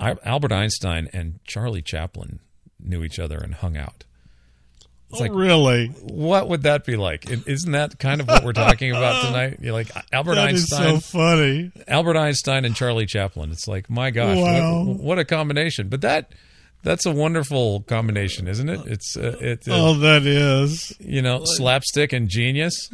[0.00, 2.40] I, Albert Einstein and Charlie Chaplin
[2.80, 4.04] knew each other and hung out.
[5.10, 5.88] It's oh, like really?
[5.88, 7.28] what would that be like?
[7.28, 9.58] Isn't that kind of what we're talking about tonight?
[9.60, 11.70] You're like Albert That is Einstein, so funny.
[11.86, 13.50] Albert Einstein and Charlie Chaplin.
[13.52, 14.84] It's like, my gosh, Wow.
[14.84, 15.90] what, what a combination!
[15.90, 16.32] But that
[16.82, 18.80] that's a wonderful combination, isn't it?
[18.86, 20.92] It's uh, it uh, Oh, that is.
[20.98, 22.90] you know slapstick and genius.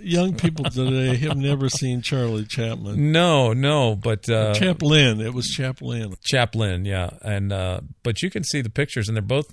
[0.00, 3.10] Young people today have never seen Charlie Chaplin.
[3.12, 5.20] No, no, but uh, Chaplin.
[5.20, 6.14] It was Chaplin.
[6.24, 9.52] Chaplin, yeah, and uh, but you can see the pictures, and they're both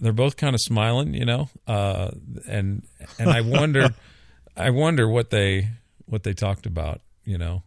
[0.00, 2.10] they're both kind of smiling, you know, uh,
[2.48, 2.82] and
[3.18, 3.90] and I wonder,
[4.56, 5.68] I wonder what they
[6.06, 7.62] what they talked about, you know.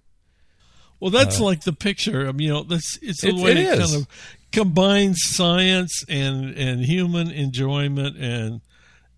[0.99, 2.27] Well, that's like the picture.
[2.27, 3.79] I mean, you know, this it's the Uh, It- way it it, is.
[3.91, 4.07] kind of
[4.51, 8.61] combines science and and human enjoyment and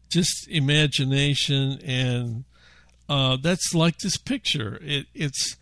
[0.10, 2.44] just imagination and
[3.10, 4.80] uh, that's like this picture.
[4.82, 5.58] It, it's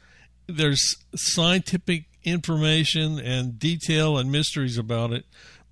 [0.48, 5.26] there's scientific information and detail and mysteries about it,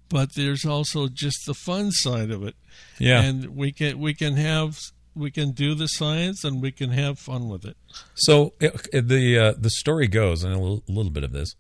[0.10, 2.56] but there's also just the fun side of it.
[2.98, 4.78] Yeah, and we can we can have
[5.16, 7.78] we can do the science and we can have fun with it.
[8.16, 11.56] So it- the uh, the story goes, and a little, little bit of this,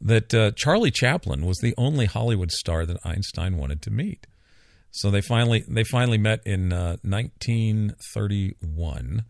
[0.00, 4.26] that uh, Charlie Chaplin was the only Hollywood star that Einstein wanted to meet.
[4.90, 9.24] So they finally they finally met in uh, 1931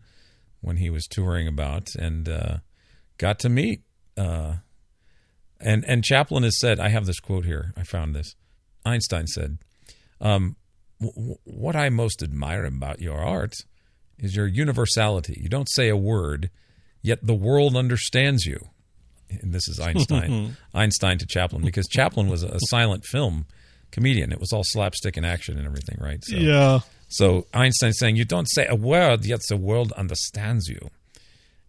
[0.61, 2.57] when he was touring about and uh,
[3.17, 3.81] got to meet.
[4.17, 4.55] Uh,
[5.59, 7.73] and and Chaplin has said, I have this quote here.
[7.75, 8.35] I found this.
[8.85, 9.57] Einstein said,
[10.21, 10.55] um,
[10.99, 13.55] "What I most admire about your art
[14.17, 15.37] is your universality.
[15.41, 16.49] You don't say a word,
[17.01, 18.69] yet the world understands you."
[19.41, 23.45] And this is Einstein, Einstein to Chaplin, because Chaplin was a silent film
[23.91, 24.31] comedian.
[24.31, 26.23] It was all slapstick and action and everything, right?
[26.23, 26.79] So, Yeah.
[27.09, 30.89] so Einstein saying, "You don't say a word, yet the world understands you."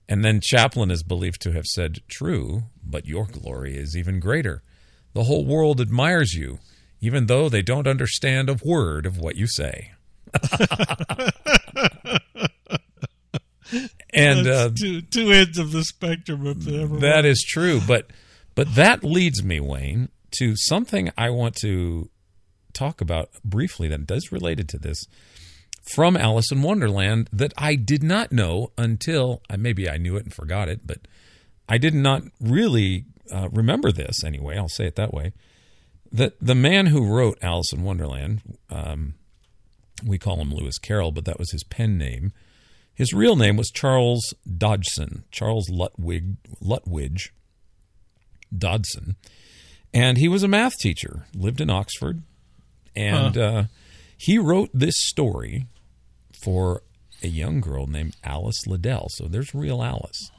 [0.08, 4.62] And then Chaplin is believed to have said, "True, but your glory is even greater.
[5.12, 6.58] The whole world admires you,
[7.00, 9.92] even though they don't understand a word of what you say."
[14.12, 18.06] and uh, two two ends of the spectrum there ever that is true, but
[18.54, 20.08] but that leads me, Wayne,
[20.38, 22.11] to something I want to
[22.72, 25.04] talk about briefly that does related to this
[25.82, 30.24] from Alice in Wonderland that I did not know until uh, maybe I knew it
[30.24, 31.08] and forgot it, but
[31.68, 34.56] I did not really uh, remember this anyway.
[34.56, 35.32] I'll say it that way.
[36.12, 39.14] That the man who wrote Alice in Wonderland, um,
[40.04, 42.32] we call him Lewis Carroll, but that was his pen name.
[43.01, 47.30] His real name was Charles Dodgson, Charles Lutwig, Lutwidge
[48.55, 49.16] Dodgson.
[49.94, 52.22] And he was a math teacher, lived in Oxford.
[52.94, 53.64] And uh,
[54.18, 55.64] he wrote this story
[56.44, 56.82] for
[57.22, 59.07] a young girl named Alice Liddell.
[59.12, 60.30] So there's real Alice.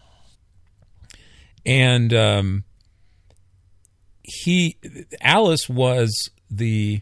[1.65, 2.63] And um,
[4.21, 4.77] he,
[5.19, 7.01] Alice was the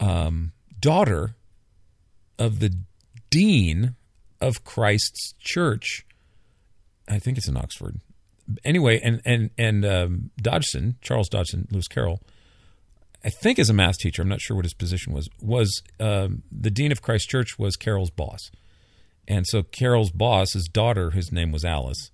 [0.00, 1.34] um, daughter
[2.38, 2.74] of the
[3.28, 3.96] dean
[4.42, 6.04] of Christ's Church.
[7.08, 8.00] I think it's in Oxford.
[8.64, 12.20] Anyway, and and and um, Dodgson, Charles Dodgson, Lewis Carroll,
[13.24, 15.28] I think as a math teacher, I'm not sure what his position was.
[15.40, 18.50] Was um, the dean of Christ Church was Carroll's boss,
[19.28, 22.10] and so Carroll's boss, his daughter, his name was Alice,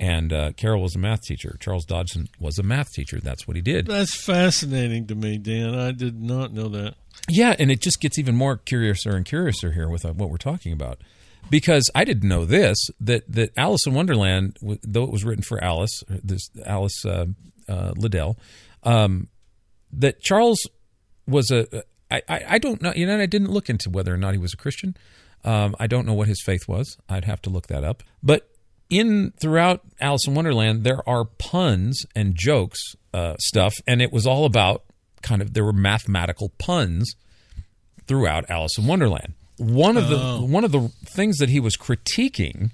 [0.00, 1.56] And uh, Carroll was a math teacher.
[1.60, 3.20] Charles Dodgson was a math teacher.
[3.20, 3.86] That's what he did.
[3.86, 5.76] That's fascinating to me, Dan.
[5.76, 6.96] I did not know that.
[7.28, 10.38] Yeah, and it just gets even more curiouser and curiouser here with uh, what we're
[10.38, 10.98] talking about.
[11.50, 15.62] Because I didn't know this that that Alice in Wonderland, though it was written for
[15.62, 17.26] Alice, uh, this Alice uh,
[17.68, 18.38] uh, Liddell,
[18.82, 19.28] um,
[19.92, 20.60] that Charles
[21.26, 21.82] was a.
[22.10, 22.92] I, I, I don't know.
[22.94, 24.96] You know, I didn't look into whether or not he was a Christian.
[25.44, 26.96] Um, I don't know what his faith was.
[27.08, 28.02] I'd have to look that up.
[28.22, 28.48] But
[28.88, 34.26] in throughout Alice in Wonderland, there are puns and jokes uh, stuff, and it was
[34.26, 34.84] all about
[35.22, 37.14] kind of there were mathematical puns
[38.06, 39.34] throughout Alice in Wonderland.
[39.62, 40.40] One of Oh.
[40.40, 42.70] the one of the things that he was critiquing,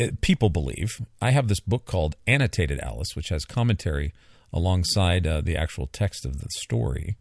[0.00, 1.00] uh, people believe.
[1.20, 4.12] I have this book called Annotated Alice, which has commentary
[4.52, 7.16] alongside uh, the actual text of the story,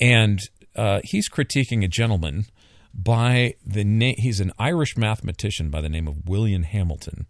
[0.00, 0.38] and
[0.76, 2.46] uh, he's critiquing a gentleman
[2.94, 4.14] by the name.
[4.18, 7.26] He's an Irish mathematician by the name of William Hamilton,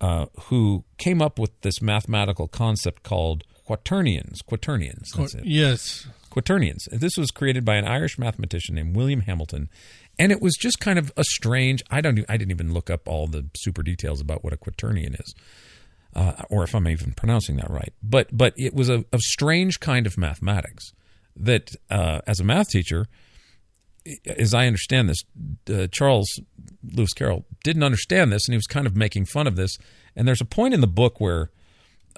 [0.00, 4.42] uh, who came up with this mathematical concept called quaternions.
[4.44, 5.34] Quaternions.
[5.34, 6.06] It Yes.
[6.30, 6.88] Quaternions.
[6.92, 9.68] This was created by an Irish mathematician named William Hamilton,
[10.18, 11.82] and it was just kind of a strange.
[11.90, 12.24] I don't.
[12.28, 15.34] I didn't even look up all the super details about what a quaternion is,
[16.14, 17.92] uh, or if I'm even pronouncing that right.
[18.02, 20.92] But but it was a, a strange kind of mathematics
[21.36, 23.06] that, uh, as a math teacher,
[24.26, 25.22] as I understand this,
[25.70, 26.40] uh, Charles
[26.82, 29.78] Lewis Carroll didn't understand this, and he was kind of making fun of this.
[30.16, 31.50] And there's a point in the book where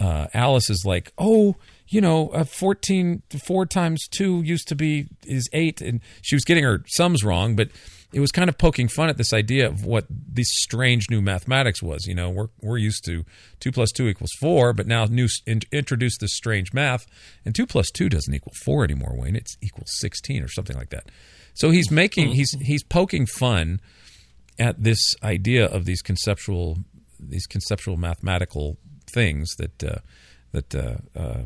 [0.01, 1.57] uh, Alice is like, "Oh,
[1.91, 5.81] you know, uh, 14, 4 times two used to be is eight.
[5.81, 7.69] and she was getting her sums wrong, but
[8.13, 11.83] it was kind of poking fun at this idea of what this strange new mathematics
[11.83, 12.07] was.
[12.07, 13.25] You know, we're we're used to
[13.61, 17.07] two plus two equals four, but now new in, introduce this strange math,
[17.45, 19.37] and two plus two doesn't equal four anymore, Wayne.
[19.37, 21.11] It's equals sixteen or something like that.
[21.55, 23.81] So he's making he's he's poking fun
[24.59, 26.79] at this idea of these conceptual
[27.19, 28.77] these conceptual mathematical
[29.13, 29.99] things that uh,
[30.53, 31.45] that uh, uh,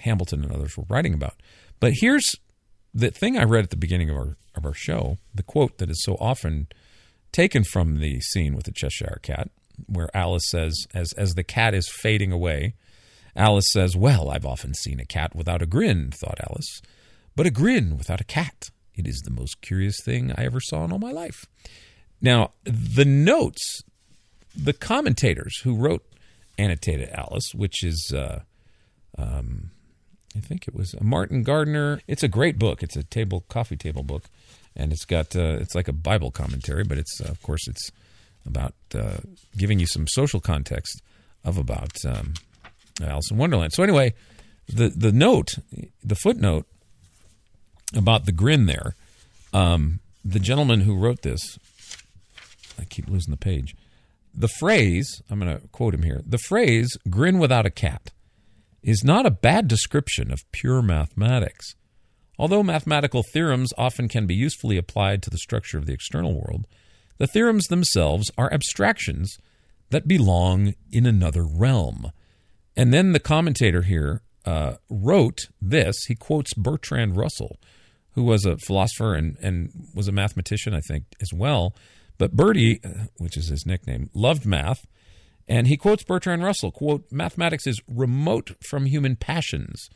[0.00, 1.34] Hamilton and others were writing about.
[1.78, 2.34] But here's
[2.92, 5.90] the thing I read at the beginning of our of our show, the quote that
[5.90, 6.66] is so often
[7.32, 9.48] taken from the scene with the Cheshire cat,
[9.86, 12.74] where Alice says, as as the cat is fading away,
[13.36, 16.82] Alice says, "Well, I've often seen a cat without a grin," thought Alice,
[17.36, 18.70] "but a grin without a cat.
[18.94, 21.46] It is the most curious thing I ever saw in all my life."
[22.20, 23.82] Now, the notes,
[24.54, 26.04] the commentators who wrote
[26.60, 28.40] annotated Alice, which is, uh,
[29.18, 29.70] um,
[30.36, 32.00] I think it was Martin Gardner.
[32.06, 32.82] It's a great book.
[32.82, 34.24] It's a table coffee table book,
[34.76, 37.90] and it's got uh, it's like a Bible commentary, but it's uh, of course it's
[38.46, 39.18] about uh,
[39.56, 41.02] giving you some social context
[41.44, 42.34] of about um,
[43.02, 43.72] Alice in Wonderland.
[43.72, 44.14] So anyway,
[44.68, 45.54] the the note,
[46.04, 46.66] the footnote
[47.96, 48.94] about the grin there,
[49.52, 51.58] um, the gentleman who wrote this,
[52.78, 53.74] I keep losing the page.
[54.40, 56.22] The phrase, I'm going to quote him here.
[56.24, 58.10] The phrase "grin without a cat"
[58.82, 61.74] is not a bad description of pure mathematics.
[62.38, 66.66] Although mathematical theorems often can be usefully applied to the structure of the external world,
[67.18, 69.36] the theorems themselves are abstractions
[69.90, 72.10] that belong in another realm.
[72.74, 76.06] And then the commentator here uh, wrote this.
[76.06, 77.58] He quotes Bertrand Russell,
[78.12, 81.74] who was a philosopher and, and was a mathematician, I think, as well.
[82.20, 84.86] But Bertie, uh, which is his nickname, loved math.
[85.48, 89.88] And he quotes Bertrand Russell, quote, mathematics is remote from human passions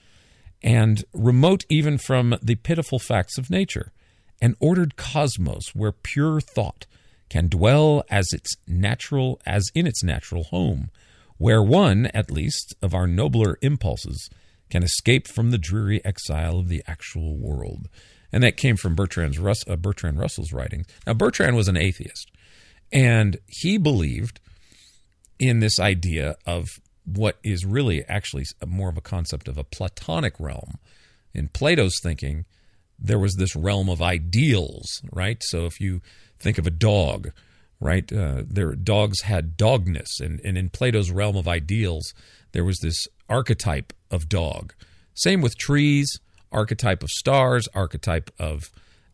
[0.63, 3.93] and remote even from the pitiful facts of nature,
[4.41, 6.87] an ordered cosmos where pure thought
[7.29, 10.91] can dwell as its natural as in its natural home,
[11.37, 14.31] where one, at least, of our nobler impulses
[14.71, 17.91] can escape from the dreary exile of the actual world.
[18.35, 20.87] And that came from Bertrand's Russ, uh, Bertrand Russell's writings.
[21.07, 22.33] Now, Bertrand was an atheist,
[22.93, 24.41] and he believed
[25.39, 26.67] in this idea of
[27.05, 30.79] what is really actually more of a concept of a Platonic realm.
[31.33, 32.45] In Plato's thinking,
[32.99, 35.41] there was this realm of ideals, right?
[35.45, 36.03] So if you
[36.41, 37.31] think of a dog,
[37.79, 42.13] right, uh, their dogs had dogness, and, and in Plato's realm of ideals,
[42.51, 44.75] there was this archetype of dog.
[45.15, 46.19] Same with trees,
[46.55, 48.71] archetype of stars, archetype of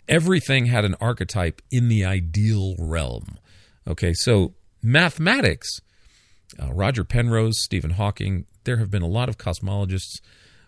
[0.09, 3.39] everything had an archetype in the ideal realm.
[3.89, 5.81] Okay, so mathematics
[6.59, 8.47] uh, Roger Penrose, Stephen Hawking.
[8.65, 10.21] There have been a lot of cosmologists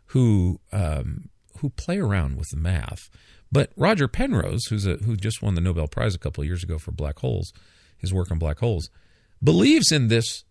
[0.06, 3.10] who um, who play around with the math.
[3.50, 6.62] But Roger Penrose, who's a, who just won the Nobel Prize a couple of years
[6.62, 7.52] ago for black holes,
[7.98, 8.88] his work on black holes,
[9.42, 10.44] believes in this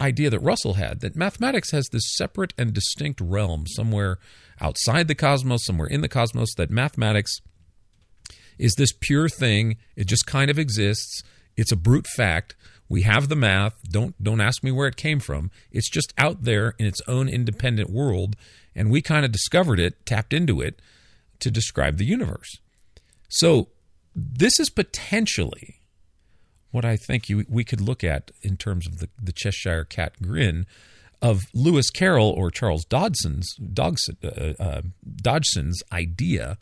[0.00, 4.18] idea that Russell had that mathematics has this separate and distinct realm somewhere
[4.60, 6.54] outside the cosmos, somewhere in the cosmos.
[6.54, 7.40] That mathematics
[8.58, 11.22] is this pure thing; it just kind of exists.
[11.56, 12.56] It's a brute fact
[12.88, 13.74] We have the math.
[13.90, 15.50] Don't don't ask me where it came from.
[15.70, 18.36] It's just out there in its own independent world,
[18.74, 20.80] and we kind of discovered it, tapped into it
[21.40, 22.58] to describe the universe.
[23.28, 23.68] So
[24.14, 25.80] this is potentially
[26.74, 30.20] what I think you, we could look at in terms of the, the Cheshire Cat
[30.20, 30.66] grin
[31.22, 34.82] of Lewis Carroll or Charles Dodson's Dodson, uh, uh,
[35.22, 36.58] Dodgson's idea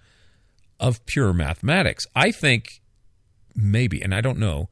[0.78, 2.04] of pure mathematics.
[2.14, 2.82] I think
[3.56, 4.68] maybe, and I don't know,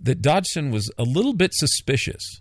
[0.00, 2.40] that Dodgson was a little bit suspicious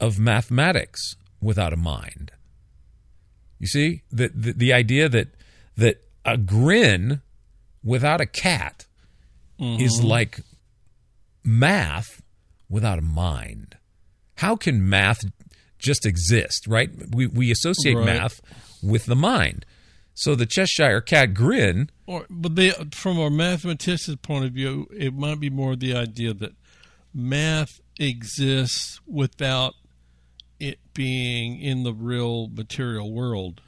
[0.00, 2.32] of mathematics without a mind.
[3.60, 5.28] You see, the, the, the idea that
[5.76, 7.22] that a grin
[7.84, 8.86] without a cat
[9.60, 9.80] mm-hmm.
[9.80, 10.40] is like
[11.44, 12.22] math
[12.68, 13.76] without a mind.
[14.36, 15.20] How can math
[15.78, 16.90] just exist, right?
[17.12, 18.06] We, we associate right.
[18.06, 18.40] math
[18.82, 19.64] with the mind.
[20.14, 21.90] So the Cheshire cat grin.
[22.06, 26.34] Or, but they, from a mathematician's point of view, it might be more the idea
[26.34, 26.54] that
[27.14, 29.74] math exists without
[30.58, 33.60] it being in the real material world.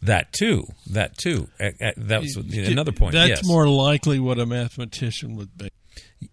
[0.00, 0.66] That too.
[0.90, 1.48] That too.
[1.58, 3.12] That's another point.
[3.12, 3.46] That's yes.
[3.46, 5.70] more likely what a mathematician would be.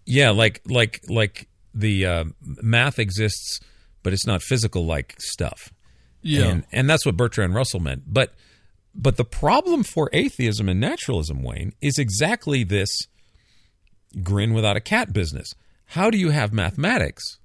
[0.04, 3.60] Yeah, like like like the uh, math exists,
[4.02, 5.72] but it's not physical like stuff.
[6.22, 8.04] Yeah, and, and that's what Bertrand Russell meant.
[8.06, 8.34] But
[8.94, 13.06] but the problem for atheism and naturalism, Wayne, is exactly this
[14.22, 15.54] grin without a cat business.
[15.86, 17.38] How do you have mathematics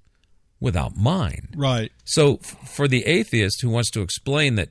[0.60, 1.54] without mind?
[1.56, 1.90] Right.
[2.04, 4.70] So f- for the atheist who wants to explain that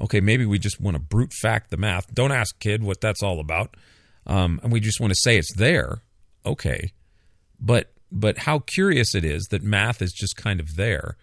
[0.00, 2.12] okay, maybe we just want to brute fact the math.
[2.14, 3.76] Don't ask kid what that's all about.
[4.26, 6.02] Um, and we just want to say it's there.
[6.44, 6.92] Okay.
[7.60, 11.16] But but how curious it is that math is just kind of there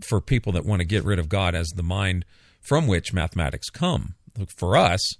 [0.00, 2.24] for people that want to get rid of God as the mind
[2.60, 4.14] from which mathematics come.
[4.36, 5.16] Look, for us,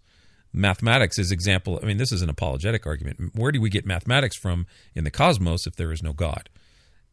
[0.53, 1.79] mathematics is example.
[1.83, 3.35] I mean, this is an apologetic argument.
[3.35, 6.49] Where do we get mathematics from in the cosmos if there is no God?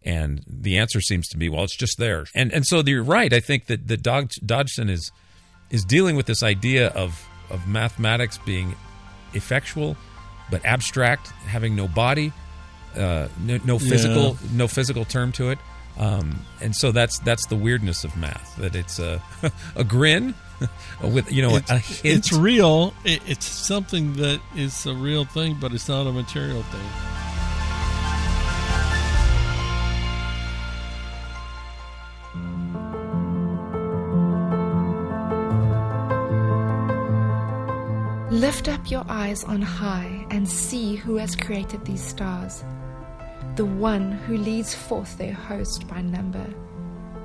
[0.04, 2.26] And the answer seems to be, well, it's just there.
[2.34, 3.34] And and so you're right.
[3.34, 5.12] I think that that Dodgson is
[5.70, 8.76] is dealing with this idea of of mathematics being
[9.34, 9.98] effectual
[10.50, 12.32] but abstract, having no body,
[12.96, 14.50] uh, no, no, physical, yeah.
[14.54, 15.60] no physical term to it.
[16.00, 19.22] Um, and so that's that's the weirdness of math that it's a
[19.76, 20.36] a grin
[21.02, 22.18] with you know it's, a hint.
[22.18, 22.94] It's real.
[23.04, 27.17] it's something that is a real thing, but it's not a material thing.
[38.38, 42.64] Lift up your eyes on high and see who has created these stars.
[43.56, 46.46] The one who leads forth their host by number.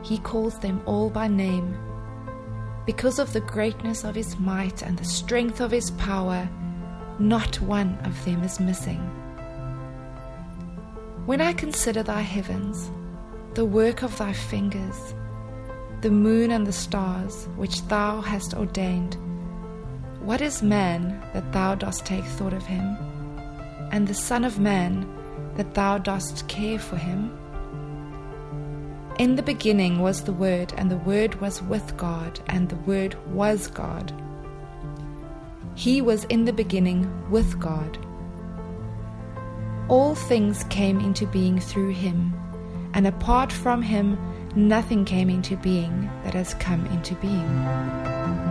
[0.02, 1.76] He calls them all by name.
[2.86, 6.48] Because of the greatness of his might and the strength of his power,
[7.18, 9.00] not one of them is missing.
[11.26, 12.90] When I consider thy heavens,
[13.52, 15.14] the work of thy fingers,
[16.00, 19.18] the moon and the stars which thou hast ordained,
[20.24, 22.96] what is man that thou dost take thought of him?
[23.90, 25.06] And the Son of Man
[25.56, 27.36] that thou dost care for him?
[29.18, 33.16] In the beginning was the Word, and the Word was with God, and the Word
[33.34, 34.12] was God.
[35.74, 37.98] He was in the beginning with God.
[39.88, 42.32] All things came into being through him,
[42.94, 44.18] and apart from him,
[44.54, 48.41] nothing came into being that has come into being.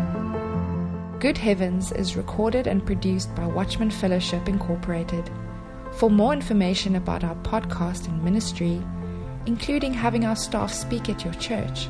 [1.21, 5.29] Good Heavens is recorded and produced by Watchman Fellowship Incorporated.
[5.91, 8.81] For more information about our podcast and ministry,
[9.45, 11.89] including having our staff speak at your church,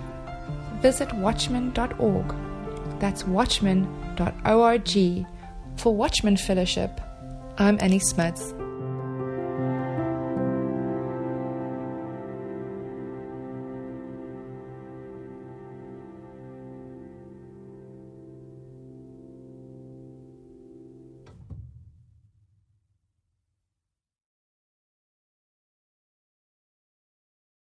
[0.82, 2.36] visit watchman.org.
[3.00, 4.90] That's watchman.org.
[5.78, 7.00] For Watchman Fellowship,
[7.58, 8.54] I'm Annie Smuts.